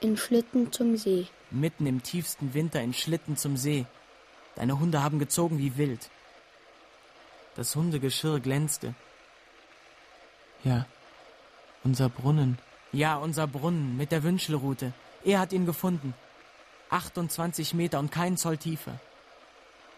in 0.00 0.16
Schlitten 0.16 0.70
zum 0.70 0.96
See. 0.96 1.26
Mitten 1.50 1.86
im 1.86 2.00
tiefsten 2.00 2.54
Winter 2.54 2.80
in 2.80 2.94
Schlitten 2.94 3.36
zum 3.36 3.56
See. 3.56 3.84
Deine 4.54 4.78
Hunde 4.78 5.02
haben 5.02 5.18
gezogen 5.18 5.58
wie 5.58 5.76
wild. 5.76 6.08
Das 7.56 7.74
Hundegeschirr 7.74 8.38
glänzte. 8.38 8.94
Ja, 10.62 10.86
unser 11.82 12.08
Brunnen. 12.08 12.58
Ja, 12.92 13.16
unser 13.16 13.48
Brunnen 13.48 13.96
mit 13.96 14.12
der 14.12 14.22
Wünschelrute. 14.22 14.92
Er 15.24 15.40
hat 15.40 15.52
ihn 15.52 15.66
gefunden. 15.66 16.14
28 16.90 17.74
Meter 17.74 17.98
und 17.98 18.12
kein 18.12 18.36
Zoll 18.36 18.58
tiefer. 18.58 19.00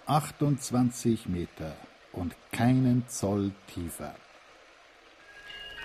28 0.07 1.27
Meter 1.27 1.77
und 2.13 2.35
keinen 2.53 3.09
Zoll 3.09 3.53
tiefer. 3.73 4.15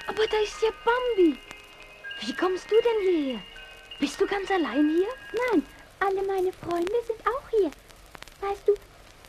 Aber 0.08 0.26
da 0.26 0.38
ist 0.44 0.62
ja 0.62 0.70
Bambi. 0.84 1.38
Wie 2.22 2.34
kommst 2.34 2.70
du 2.70 2.76
denn 2.76 3.14
hierher? 3.14 3.40
Bist 4.00 4.20
du 4.20 4.26
ganz 4.26 4.50
allein 4.50 4.90
hier? 4.90 5.08
Nein, 5.52 5.64
alle 6.00 6.26
meine 6.28 6.52
Freunde 6.54 6.92
sind 7.06 7.20
auch 7.28 7.50
hier. 7.50 7.72
Weißt 8.42 8.68
du, 8.68 8.74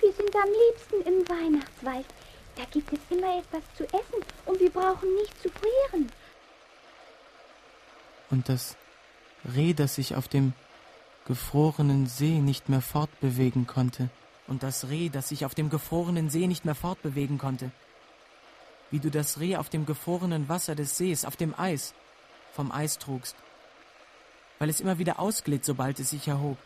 wir 0.01 0.13
sind 0.13 0.35
am 0.35 0.49
liebsten 0.49 1.03
im 1.09 1.29
Weihnachtswald. 1.29 2.07
Da 2.57 2.65
gibt 2.71 2.93
es 2.93 2.99
immer 3.11 3.39
etwas 3.39 3.63
zu 3.77 3.85
essen 3.85 4.25
und 4.47 4.61
wir 4.61 4.71
brauchen 4.71 5.15
nicht 5.15 5.41
zu 5.43 5.49
frieren. 5.51 6.11
Und 8.31 8.49
das 8.49 8.77
Reh, 9.57 9.73
das 9.73 9.95
sich 9.95 10.15
auf 10.15 10.29
dem 10.29 10.53
gefrorenen 11.27 12.07
See 12.07 12.41
nicht 12.41 12.69
mehr 12.69 12.81
fortbewegen 12.81 13.67
konnte. 13.67 14.11
Und 14.51 14.65
das 14.65 14.89
Reh, 14.89 15.09
das 15.11 15.29
sich 15.29 15.45
auf 15.45 15.55
dem 15.55 15.71
gefrorenen 15.71 16.29
See 16.29 16.49
nicht 16.49 16.65
mehr 16.65 16.75
fortbewegen 16.75 17.39
konnte. 17.39 17.71
Wie 18.91 18.99
du 18.99 19.09
das 19.09 19.39
Reh 19.39 19.57
auf 19.57 19.69
dem 19.71 19.87
gefrorenen 19.87 20.49
Wasser 20.49 20.75
des 20.75 20.97
Sees, 20.97 21.25
auf 21.25 21.37
dem 21.37 21.55
Eis, 21.57 21.95
vom 22.53 22.73
Eis 22.73 22.99
trugst. 22.99 23.37
Weil 24.59 24.69
es 24.69 24.81
immer 24.81 24.99
wieder 24.99 25.21
ausglitt, 25.21 25.65
sobald 25.65 26.01
es 26.01 26.11
sich 26.11 26.27
erhob. 26.27 26.59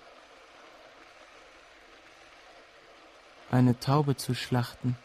Eine 3.50 3.78
Taube 3.78 4.16
zu 4.16 4.34
schlachten. 4.34 4.96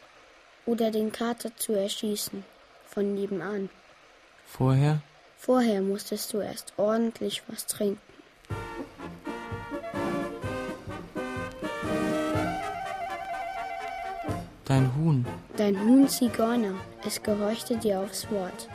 Oder 0.66 0.90
den 0.90 1.12
Kater 1.12 1.54
zu 1.58 1.74
erschießen. 1.74 2.46
Von 2.88 3.14
nebenan. 3.14 3.70
Vorher? 4.46 5.02
Vorher 5.38 5.82
musstest 5.82 6.32
du 6.32 6.40
erst 6.40 6.72
ordentlich 6.78 7.44
was 7.48 7.66
trinken. 7.66 8.09
Dein 14.70 14.96
Huhn. 14.96 15.26
Dein 15.58 15.80
Huhn 15.80 16.08
Zigeuner, 16.08 16.76
es 17.04 17.24
gehorchte 17.24 17.76
dir 17.76 18.02
aufs 18.02 18.30
Wort. 18.30 18.70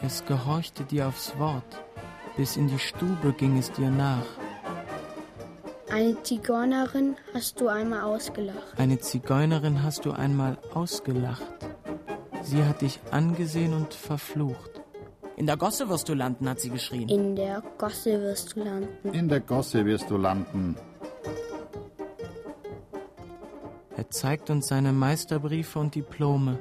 Es 0.00 0.24
gehorchte 0.24 0.84
dir 0.84 1.08
aufs 1.08 1.36
Wort. 1.40 1.82
Bis 2.36 2.56
in 2.56 2.68
die 2.68 2.78
Stube 2.78 3.32
ging 3.36 3.58
es 3.58 3.72
dir 3.72 3.90
nach. 3.90 4.28
Eine 5.90 6.22
Zigeunerin 6.22 7.16
hast 7.34 7.60
du 7.60 7.66
einmal 7.66 8.02
ausgelacht. 8.02 8.78
Eine 8.78 9.00
Zigeunerin 9.00 9.82
hast 9.82 10.04
du 10.04 10.12
einmal 10.12 10.56
ausgelacht. 10.72 11.52
Sie 12.42 12.62
hat 12.62 12.82
dich 12.82 13.00
angesehen 13.10 13.74
und 13.74 13.92
verflucht. 13.92 14.80
In 15.36 15.46
der 15.46 15.56
Gosse 15.56 15.88
wirst 15.88 16.08
du 16.08 16.14
landen, 16.14 16.48
hat 16.48 16.60
sie 16.60 16.70
geschrien. 16.70 17.08
In 17.08 17.34
der 17.34 17.60
Gosse 17.76 18.20
wirst 18.20 18.54
du 18.54 18.62
landen. 18.62 19.12
In 19.12 19.28
der 19.28 19.40
Gosse 19.40 19.84
wirst 19.84 20.10
du 20.10 20.16
landen. 20.16 20.76
Er 24.00 24.08
zeigt 24.08 24.48
uns 24.48 24.68
seine 24.68 24.94
Meisterbriefe 24.94 25.78
und 25.78 25.94
Diplome. 25.94 26.58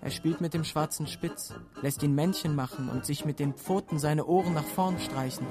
Er 0.00 0.10
spielt 0.12 0.40
mit 0.40 0.54
dem 0.54 0.62
schwarzen 0.62 1.08
Spitz, 1.08 1.52
lässt 1.82 2.04
ihn 2.04 2.14
Männchen 2.14 2.54
machen 2.54 2.88
und 2.88 3.04
sich 3.04 3.24
mit 3.24 3.40
den 3.40 3.54
Pfoten 3.54 3.98
seine 3.98 4.26
Ohren 4.26 4.54
nach 4.54 4.62
vorn 4.62 5.00
streichen. 5.00 5.44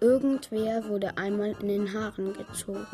Irgendwer 0.00 0.88
wurde 0.88 1.18
einmal 1.18 1.54
in 1.60 1.68
den 1.68 1.92
Haaren 1.92 2.32
gezogen. 2.32 2.86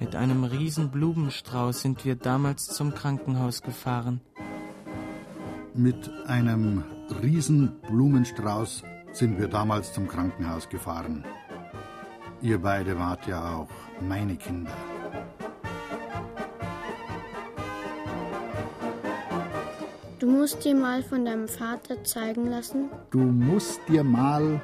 Mit 0.00 0.16
einem 0.16 0.42
riesen 0.42 0.90
Blumenstrauß 0.90 1.82
sind 1.82 2.04
wir 2.04 2.16
damals 2.16 2.66
zum 2.66 2.94
Krankenhaus 2.94 3.62
gefahren. 3.62 4.20
Mit 5.74 6.10
einem 6.26 6.84
riesen 7.22 7.80
Blumenstrauß 7.88 8.82
sind 9.12 9.38
wir 9.38 9.48
damals 9.48 9.94
zum 9.94 10.06
Krankenhaus 10.06 10.68
gefahren. 10.68 11.24
Ihr 12.42 12.60
beide 12.60 12.98
wart 12.98 13.26
ja 13.26 13.56
auch 13.56 13.70
meine 14.06 14.36
Kinder. 14.36 14.72
Du 20.18 20.30
musst 20.30 20.62
dir 20.62 20.74
mal 20.74 21.02
von 21.02 21.24
deinem 21.24 21.48
Vater 21.48 22.04
zeigen 22.04 22.50
lassen. 22.50 22.90
Du 23.10 23.20
musst 23.20 23.80
dir 23.88 24.04
mal 24.04 24.60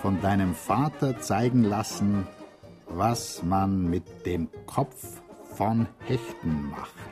von 0.00 0.20
deinem 0.22 0.54
Vater 0.54 1.20
zeigen 1.20 1.64
lassen, 1.64 2.26
was 2.88 3.42
man 3.42 3.90
mit 3.90 4.24
dem 4.24 4.48
Kopf 4.66 5.20
von 5.54 5.86
Hechten 6.06 6.70
macht. 6.70 7.05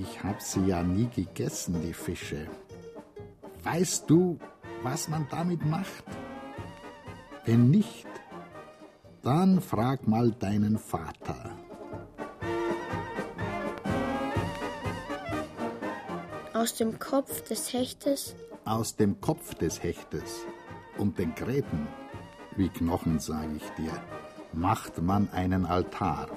Ich 0.00 0.24
hab 0.24 0.40
sie 0.40 0.64
ja 0.64 0.82
nie 0.82 1.08
gegessen, 1.14 1.82
die 1.82 1.92
Fische. 1.92 2.46
Weißt 3.64 4.08
du, 4.08 4.38
was 4.82 5.08
man 5.08 5.26
damit 5.30 5.62
macht? 5.66 6.04
Wenn 7.44 7.68
nicht, 7.68 8.06
dann 9.22 9.60
frag 9.60 10.08
mal 10.08 10.30
deinen 10.30 10.78
Vater. 10.78 11.50
Aus 16.54 16.74
dem 16.74 16.98
Kopf 16.98 17.42
des 17.42 17.74
Hechtes? 17.74 18.34
Aus 18.64 18.96
dem 18.96 19.20
Kopf 19.20 19.54
des 19.54 19.82
Hechtes 19.82 20.46
und 20.96 21.18
den 21.18 21.34
Gräten, 21.34 21.86
wie 22.56 22.70
Knochen 22.70 23.18
sage 23.18 23.56
ich 23.56 23.68
dir, 23.76 23.92
macht 24.54 25.02
man 25.02 25.28
einen 25.30 25.66
Altar. 25.66 26.28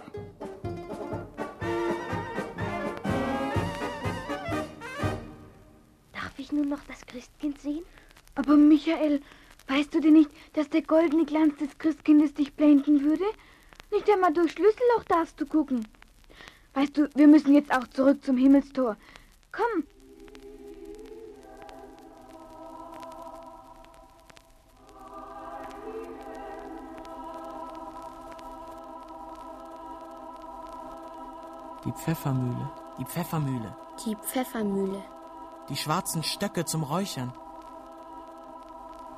Nun 6.54 6.70
noch 6.70 6.84
das 6.88 7.06
Christkind 7.06 7.60
sehen? 7.60 7.84
Aber 8.36 8.56
Michael, 8.56 9.22
weißt 9.68 9.94
du 9.94 10.00
denn 10.00 10.14
nicht, 10.14 10.30
dass 10.54 10.70
der 10.70 10.82
goldene 10.82 11.26
Glanz 11.26 11.58
des 11.58 11.78
Christkindes 11.78 12.34
dich 12.34 12.54
blenden 12.54 13.04
würde? 13.04 13.26
Nicht 13.92 14.10
einmal 14.10 14.34
durch 14.34 14.52
Schlüsselloch 14.52 15.04
darfst 15.08 15.40
du 15.40 15.46
gucken. 15.46 15.88
Weißt 16.74 16.98
du, 16.98 17.10
wir 17.16 17.28
müssen 17.28 17.54
jetzt 17.54 17.72
auch 17.72 17.88
zurück 17.88 18.24
zum 18.24 18.38
Himmelstor. 18.38 18.98
Komm. 19.52 19.84
Die 31.86 31.92
Pfeffermühle, 31.92 32.72
die 32.98 33.06
Pfeffermühle, 33.06 33.76
Die 34.06 34.16
Pfeffermühle. 34.16 35.04
Die 35.70 35.76
schwarzen 35.76 36.24
Stöcke 36.24 36.66
zum 36.66 36.84
Räuchern. 36.84 37.34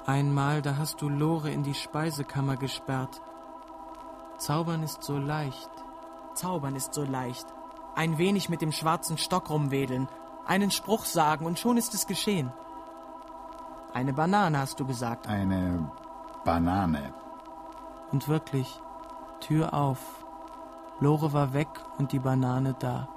Einmal, 0.05 0.61
da 0.61 0.77
hast 0.77 1.01
du 1.01 1.09
Lore 1.09 1.51
in 1.51 1.63
die 1.63 1.73
Speisekammer 1.73 2.57
gesperrt. 2.57 3.21
Zaubern 4.37 4.83
ist 4.83 5.03
so 5.03 5.17
leicht, 5.17 5.69
zaubern 6.33 6.75
ist 6.75 6.93
so 6.93 7.03
leicht. 7.03 7.47
Ein 7.95 8.17
wenig 8.17 8.49
mit 8.49 8.61
dem 8.61 8.71
schwarzen 8.71 9.17
Stock 9.17 9.49
rumwedeln, 9.49 10.07
einen 10.45 10.69
Spruch 10.69 11.05
sagen 11.05 11.45
und 11.45 11.57
schon 11.57 11.77
ist 11.77 11.93
es 11.93 12.05
geschehen. 12.05 12.51
Eine 13.93 14.13
Banane 14.13 14.59
hast 14.59 14.79
du 14.79 14.85
gesagt. 14.85 15.27
Eine 15.27 15.89
Banane. 16.43 17.13
Und 18.11 18.27
wirklich, 18.27 18.79
Tür 19.39 19.73
auf. 19.73 20.25
Lore 20.99 21.33
war 21.33 21.53
weg 21.53 21.69
und 21.97 22.11
die 22.11 22.19
Banane 22.19 22.75
da. 22.77 23.07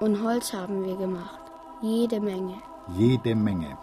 Und 0.00 0.22
Holz 0.22 0.54
haben 0.54 0.82
wir 0.82 0.96
gemacht. 0.96 1.40
Jede 1.82 2.20
Menge. 2.20 2.54
Jede 2.88 3.34
Menge. 3.34 3.76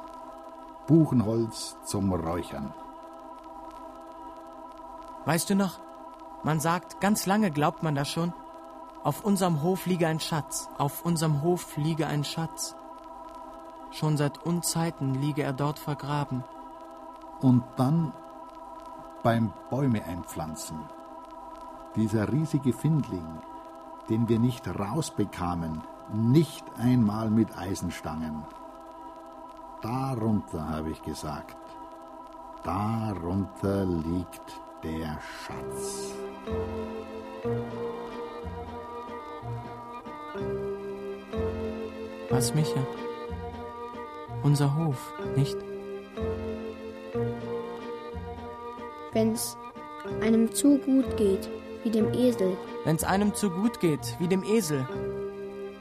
Buchenholz 0.87 1.77
zum 1.85 2.11
Räuchern. 2.11 2.73
Weißt 5.25 5.49
du 5.49 5.55
noch? 5.55 5.79
Man 6.43 6.59
sagt, 6.59 6.99
ganz 7.01 7.27
lange 7.27 7.51
glaubt 7.51 7.83
man 7.83 7.93
das 7.93 8.09
schon. 8.09 8.33
Auf 9.03 9.23
unserem 9.23 9.61
Hof 9.61 9.85
liege 9.85 10.07
ein 10.07 10.19
Schatz, 10.19 10.69
auf 10.77 11.05
unserem 11.05 11.43
Hof 11.43 11.77
liege 11.77 12.07
ein 12.07 12.23
Schatz. 12.23 12.75
Schon 13.91 14.17
seit 14.17 14.43
Unzeiten 14.43 15.13
liege 15.13 15.43
er 15.43 15.53
dort 15.53 15.77
vergraben. 15.77 16.43
Und 17.41 17.63
dann 17.75 18.11
beim 19.21 19.53
Bäume 19.69 20.03
einpflanzen. 20.03 20.79
Dieser 21.95 22.31
riesige 22.31 22.73
Findling, 22.73 23.27
den 24.09 24.27
wir 24.29 24.39
nicht 24.39 24.67
rausbekamen, 24.67 25.83
nicht 26.13 26.65
einmal 26.77 27.29
mit 27.29 27.57
Eisenstangen. 27.57 28.43
Darunter 29.81 30.69
habe 30.69 30.89
ich 30.89 31.01
gesagt, 31.03 31.57
darunter 32.63 33.85
liegt 33.85 34.61
der 34.83 35.19
Schatz. 35.43 36.13
Was, 42.29 42.53
Micha? 42.53 42.85
Unser 44.43 44.75
Hof, 44.75 45.13
nicht? 45.35 45.57
Wenn's 49.13 49.57
einem 50.21 50.53
zu 50.53 50.77
gut 50.77 51.17
geht, 51.17 51.49
wie 51.83 51.91
dem 51.91 52.13
Esel. 52.13 52.57
Wenn's 52.83 53.03
einem 53.03 53.33
zu 53.33 53.49
gut 53.49 53.79
geht, 53.79 54.15
wie 54.19 54.27
dem 54.27 54.43
Esel. 54.43 54.87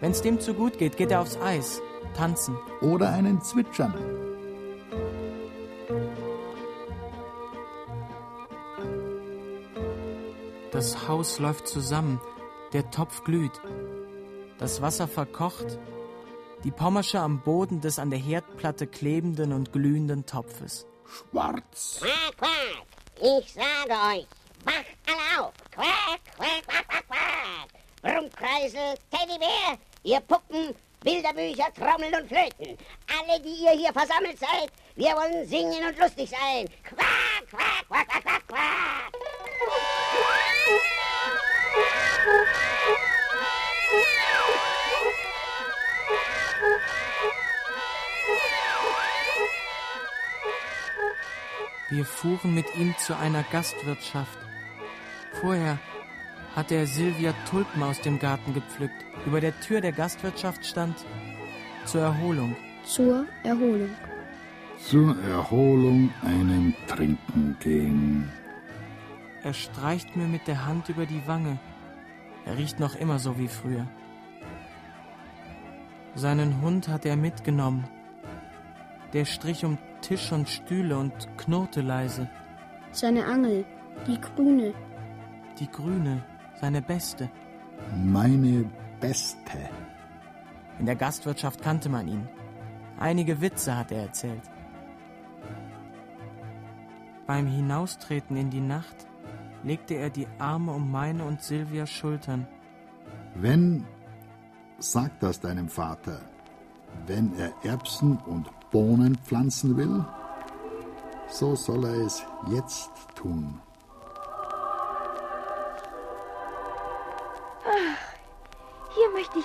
Wenn's 0.01 0.23
dem 0.23 0.41
zu 0.41 0.55
gut 0.55 0.79
geht, 0.79 0.97
geht 0.97 1.11
er 1.11 1.21
aufs 1.21 1.39
Eis, 1.39 1.81
tanzen. 2.15 2.57
Oder 2.81 3.11
einen 3.11 3.41
Zwitschern. 3.43 3.95
Das 10.71 11.09
Haus 11.09 11.39
läuft 11.39 11.67
zusammen, 11.69 12.21
der 12.75 12.91
Topf 12.91 13.25
glüht. 13.25 13.63
Das 14.59 14.83
Wasser 14.83 15.09
verkocht, 15.09 15.79
die 16.65 16.71
Pommersche 16.71 17.21
am 17.21 17.41
Boden 17.41 17.81
des 17.81 17.99
an 17.99 18.11
der 18.11 18.19
Herdplatte 18.19 18.87
klebenden 18.87 19.53
und 19.53 19.73
glühenden 19.73 20.27
Topfes. 20.27 20.87
Schwarz. 21.07 22.03
Quack, 22.37 22.51
ich 23.21 23.53
sage 23.55 23.93
euch, 23.93 24.27
wacht 24.65 24.97
alle 25.07 25.47
auf. 25.47 25.55
Quack, 25.71 26.21
quack, 26.37 26.67
quack, 26.67 26.89
quack, 26.89 27.07
quack. 27.09 28.46
Brummkreisel, 28.57 28.95
Teddybär, 29.11 29.79
ihr 30.03 30.21
Puppen, 30.21 30.75
Bilderbücher, 31.03 31.73
Trommeln 31.75 32.15
und 32.15 32.29
Flöten. 32.29 32.79
Alle, 33.19 33.41
die 33.41 33.65
ihr 33.65 33.73
hier 33.73 33.93
versammelt 33.93 34.39
seid, 34.39 34.71
wir 34.95 35.11
wollen 35.11 35.47
singen 35.47 35.87
und 35.87 35.99
lustig 35.99 36.31
sein. 36.31 36.69
Quack, 36.85 37.49
quack, 37.51 37.87
quack, 37.89 38.09
quack, 38.09 38.25
quack, 38.25 38.49
quack. 38.49 39.13
Wir 51.89 52.05
fuhren 52.05 52.55
mit 52.55 52.75
ihm 52.75 52.97
zu 52.99 53.17
einer 53.17 53.45
Gastwirtschaft. 53.45 54.39
Vorher 55.41 55.79
hatte 56.57 56.75
er 56.75 56.87
Silvia 56.87 57.35
Tulpen 57.49 57.83
aus 57.83 58.01
dem 58.01 58.19
Garten 58.19 58.55
gepflückt. 58.55 59.05
Über 59.27 59.41
der 59.41 59.59
Tür 59.61 59.83
der 59.83 59.93
Gastwirtschaft 59.93 60.65
stand 60.65 61.05
zur 61.85 62.01
Erholung. 62.01 62.57
Zur 62.85 63.27
Erholung. 63.45 63.91
Zur 64.79 65.17
Erholung 65.23 66.11
einen 66.23 66.75
trinken 66.89 67.57
gehen. 67.61 68.33
Er 69.43 69.53
streicht 69.53 70.17
mir 70.17 70.27
mit 70.27 70.47
der 70.47 70.67
Hand 70.67 70.89
über 70.89 71.05
die 71.05 71.27
Wange. 71.27 71.59
Er 72.47 72.57
riecht 72.57 72.81
noch 72.81 72.95
immer 72.95 73.19
so 73.19 73.39
wie 73.39 73.49
früher. 73.49 73.87
Seinen 76.15 76.63
Hund 76.63 76.89
hat 76.89 77.05
er 77.05 77.17
mitgenommen. 77.17 77.85
Der 79.13 79.27
strich 79.27 79.65
um 79.65 79.77
Tisch 80.01 80.33
und 80.33 80.49
Stühle 80.49 80.97
und 80.97 81.29
knurrte 81.37 81.83
leise. 81.83 82.31
Seine 82.93 83.27
Angel, 83.27 83.67
die 84.07 84.19
grüne. 84.21 84.73
Die 85.59 85.71
grüne, 85.71 86.23
seine 86.61 86.83
beste. 86.83 87.31
Meine 88.05 88.65
beste. 89.01 89.59
In 90.79 90.87
der 90.87 90.97
Gastwirtschaft 90.97 91.63
kannte 91.63 91.89
man 91.89 92.09
ihn. 92.09 92.29
Einige 92.99 93.41
Witze 93.41 93.77
hat 93.77 93.93
er 93.93 94.03
erzählt. 94.03 94.43
Beim 97.27 97.47
Hinaustreten 97.47 98.37
in 98.37 98.51
die 98.51 98.61
Nacht 98.61 99.07
legte 99.63 99.95
er 99.95 100.11
die 100.11 100.29
Arme 100.39 100.73
um 100.73 100.91
meine 100.91 101.25
und 101.25 101.43
Silvias 101.43 101.91
Schultern. 101.91 102.47
Wenn, 103.35 103.85
sag 104.79 105.19
das 105.21 105.41
deinem 105.41 105.69
Vater, 105.69 106.21
wenn 107.07 107.35
er 107.37 107.53
Erbsen 107.65 108.17
und 108.27 108.49
Bohnen 108.71 109.17
pflanzen 109.17 109.77
will, 109.77 110.05
so 111.29 111.57
soll 111.57 111.85
er 111.85 112.07
es 112.07 112.23
jetzt 112.49 112.91
tun. 113.15 113.61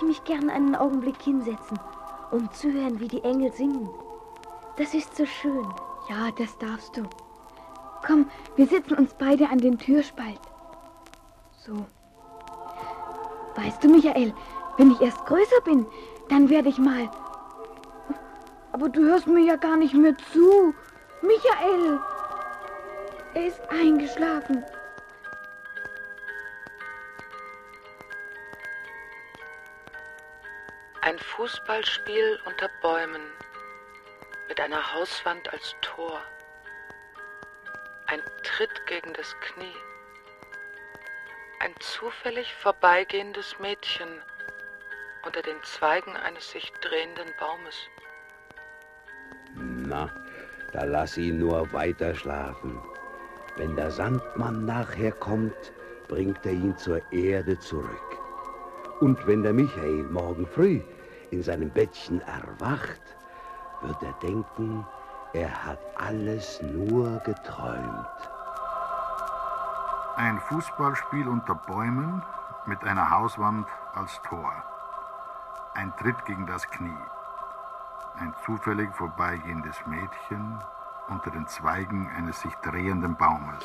Ich 0.01 0.07
mich 0.07 0.23
gern 0.23 0.49
einen 0.49 0.75
Augenblick 0.75 1.21
hinsetzen, 1.21 1.79
um 2.31 2.51
zu 2.51 2.71
hören, 2.71 2.99
wie 2.99 3.07
die 3.07 3.23
Engel 3.23 3.51
singen. 3.51 3.89
Das 4.77 4.93
ist 4.93 5.15
so 5.15 5.25
schön. 5.25 5.67
Ja, 6.09 6.31
das 6.37 6.57
darfst 6.57 6.97
du. 6.97 7.03
Komm, 8.05 8.29
wir 8.55 8.65
setzen 8.65 8.97
uns 8.97 9.13
beide 9.13 9.47
an 9.49 9.59
den 9.59 9.77
Türspalt. 9.77 10.39
So. 11.57 11.85
Weißt 13.55 13.83
du, 13.83 13.89
Michael, 13.89 14.33
wenn 14.77 14.91
ich 14.91 15.01
erst 15.01 15.23
größer 15.25 15.61
bin, 15.65 15.85
dann 16.29 16.49
werde 16.49 16.69
ich 16.69 16.79
mal. 16.79 17.09
Aber 18.71 18.89
du 18.89 19.01
hörst 19.01 19.27
mir 19.27 19.43
ja 19.43 19.55
gar 19.55 19.77
nicht 19.77 19.93
mehr 19.93 20.15
zu. 20.33 20.73
Michael! 21.21 21.99
Er 23.35 23.45
ist 23.45 23.61
eingeschlafen. 23.69 24.63
Ein 31.11 31.19
Fußballspiel 31.19 32.39
unter 32.45 32.69
Bäumen 32.81 33.21
mit 34.47 34.61
einer 34.61 34.93
Hauswand 34.93 35.51
als 35.51 35.75
Tor. 35.81 36.21
Ein 38.07 38.21
Tritt 38.43 38.87
gegen 38.87 39.11
das 39.11 39.35
Knie. 39.41 39.75
Ein 41.59 41.73
zufällig 41.81 42.55
vorbeigehendes 42.55 43.59
Mädchen 43.59 44.07
unter 45.25 45.41
den 45.41 45.61
Zweigen 45.63 46.15
eines 46.15 46.49
sich 46.49 46.71
drehenden 46.79 47.27
Baumes. 47.37 47.75
Na, 49.55 50.09
da 50.71 50.85
lass 50.85 51.17
ihn 51.17 51.39
nur 51.39 51.73
weiter 51.73 52.15
schlafen. 52.15 52.81
Wenn 53.57 53.75
der 53.75 53.91
Sandmann 53.91 54.63
nachher 54.63 55.11
kommt, 55.11 55.73
bringt 56.07 56.45
er 56.45 56.53
ihn 56.53 56.77
zur 56.77 57.01
Erde 57.11 57.59
zurück. 57.59 58.17
Und 59.01 59.27
wenn 59.27 59.43
der 59.43 59.51
Michael 59.51 60.03
morgen 60.03 60.47
früh 60.47 60.79
in 61.31 61.41
seinem 61.41 61.69
Bettchen 61.69 62.21
erwacht, 62.21 63.01
wird 63.81 64.03
er 64.03 64.13
denken, 64.21 64.85
er 65.33 65.65
hat 65.65 65.79
alles 65.95 66.61
nur 66.61 67.19
geträumt. 67.19 68.07
Ein 70.17 70.39
Fußballspiel 70.41 71.27
unter 71.27 71.55
Bäumen 71.55 72.21
mit 72.65 72.83
einer 72.83 73.09
Hauswand 73.09 73.65
als 73.93 74.21
Tor. 74.23 74.51
Ein 75.73 75.93
Tritt 75.97 76.25
gegen 76.25 76.45
das 76.45 76.69
Knie. 76.69 77.05
Ein 78.19 78.33
zufällig 78.45 78.93
vorbeigehendes 78.93 79.77
Mädchen 79.87 80.61
unter 81.11 81.29
den 81.29 81.45
Zweigen 81.47 82.09
eines 82.15 82.41
sich 82.41 82.53
drehenden 82.63 83.15
Baumes. 83.17 83.63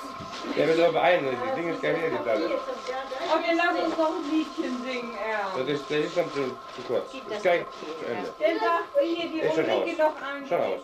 Ja, 0.56 0.66
wir 0.66 0.76
laufen 0.76 0.96
ein, 0.96 1.24
das 1.24 1.54
Ding 1.54 1.68
ist 1.68 1.80
gar 1.80 1.92
nicht 1.92 2.02
jetzt 2.02 2.28
alles. 2.28 2.50
Okay, 2.50 3.52
lass 3.56 3.84
uns 3.84 3.96
noch 3.96 4.10
ein 4.16 4.30
Liedchen 4.30 4.82
singen, 4.82 5.14
Erl. 5.14 5.64
Das 5.64 5.80
ist, 5.80 5.90
das 5.90 5.98
ist 5.98 6.16
dann 6.16 6.30
zu, 6.32 6.48
zu 6.74 6.82
kurz. 6.86 7.12
Das 7.28 7.36
ist 7.36 7.42
gleich 7.42 7.64
zu 7.70 8.06
Ende. 8.06 8.34
Dann 8.38 8.58
sagt 8.58 8.98
hier 9.00 9.30
die 9.30 9.54
schon 9.54 9.70
aus. 9.70 9.98
noch 9.98 10.22
ein 10.22 10.46
Schon 10.46 10.60
aus. 10.60 10.82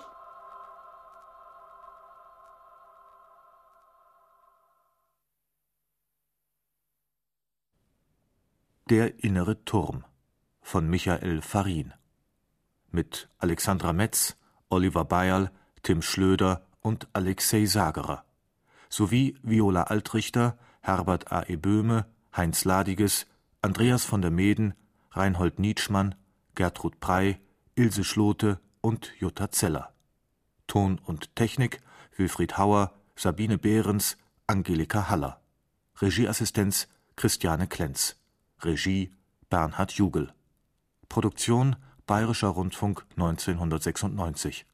Der 8.89 9.25
innere 9.25 9.65
Turm 9.65 10.05
von 10.61 10.89
Michael 10.89 11.41
Farin 11.41 11.95
mit 12.91 13.31
Alexandra 13.39 13.93
Metz, 13.93 14.37
Oliver 14.69 15.05
Bayerl, 15.05 15.51
Tim 15.83 16.03
Schlöder 16.03 16.67
und 16.81 17.09
Alexei 17.13 17.67
Sagerer 17.67 18.25
sowie 18.93 19.37
Viola 19.43 19.85
Altrichter, 19.85 20.59
Herbert 20.83 21.33
A. 21.33 21.45
E. 21.49 21.57
Böhme, 21.57 22.05
Heinz 22.37 22.65
Ladiges, 22.65 23.27
Andreas 23.63 24.05
von 24.05 24.21
der 24.21 24.31
Meeden, 24.31 24.75
Reinhold 25.13 25.59
Nietzschmann, 25.59 26.15
Gertrud 26.55 27.01
Prey, 27.01 27.39
Ilse 27.75 28.05
Schlote 28.05 28.61
und 28.83 29.13
Jutta 29.19 29.51
Zeller. 29.51 29.95
Ton 30.67 30.99
und 30.99 31.35
Technik 31.37 31.81
Wilfried 32.17 32.59
Hauer, 32.59 32.93
Sabine 33.17 33.57
Behrens, 33.57 34.19
Angelika 34.47 35.09
Haller. 35.09 35.41
Regieassistenz 36.01 36.89
Christiane 37.17 37.67
Klenz. 37.67 38.17
Regie 38.61 39.11
Bernhard 39.49 39.93
Jugel. 39.93 40.35
Produktion 41.09 41.77
Bayerischer 42.07 42.49
Rundfunk 42.49 43.07
1996 43.13 44.67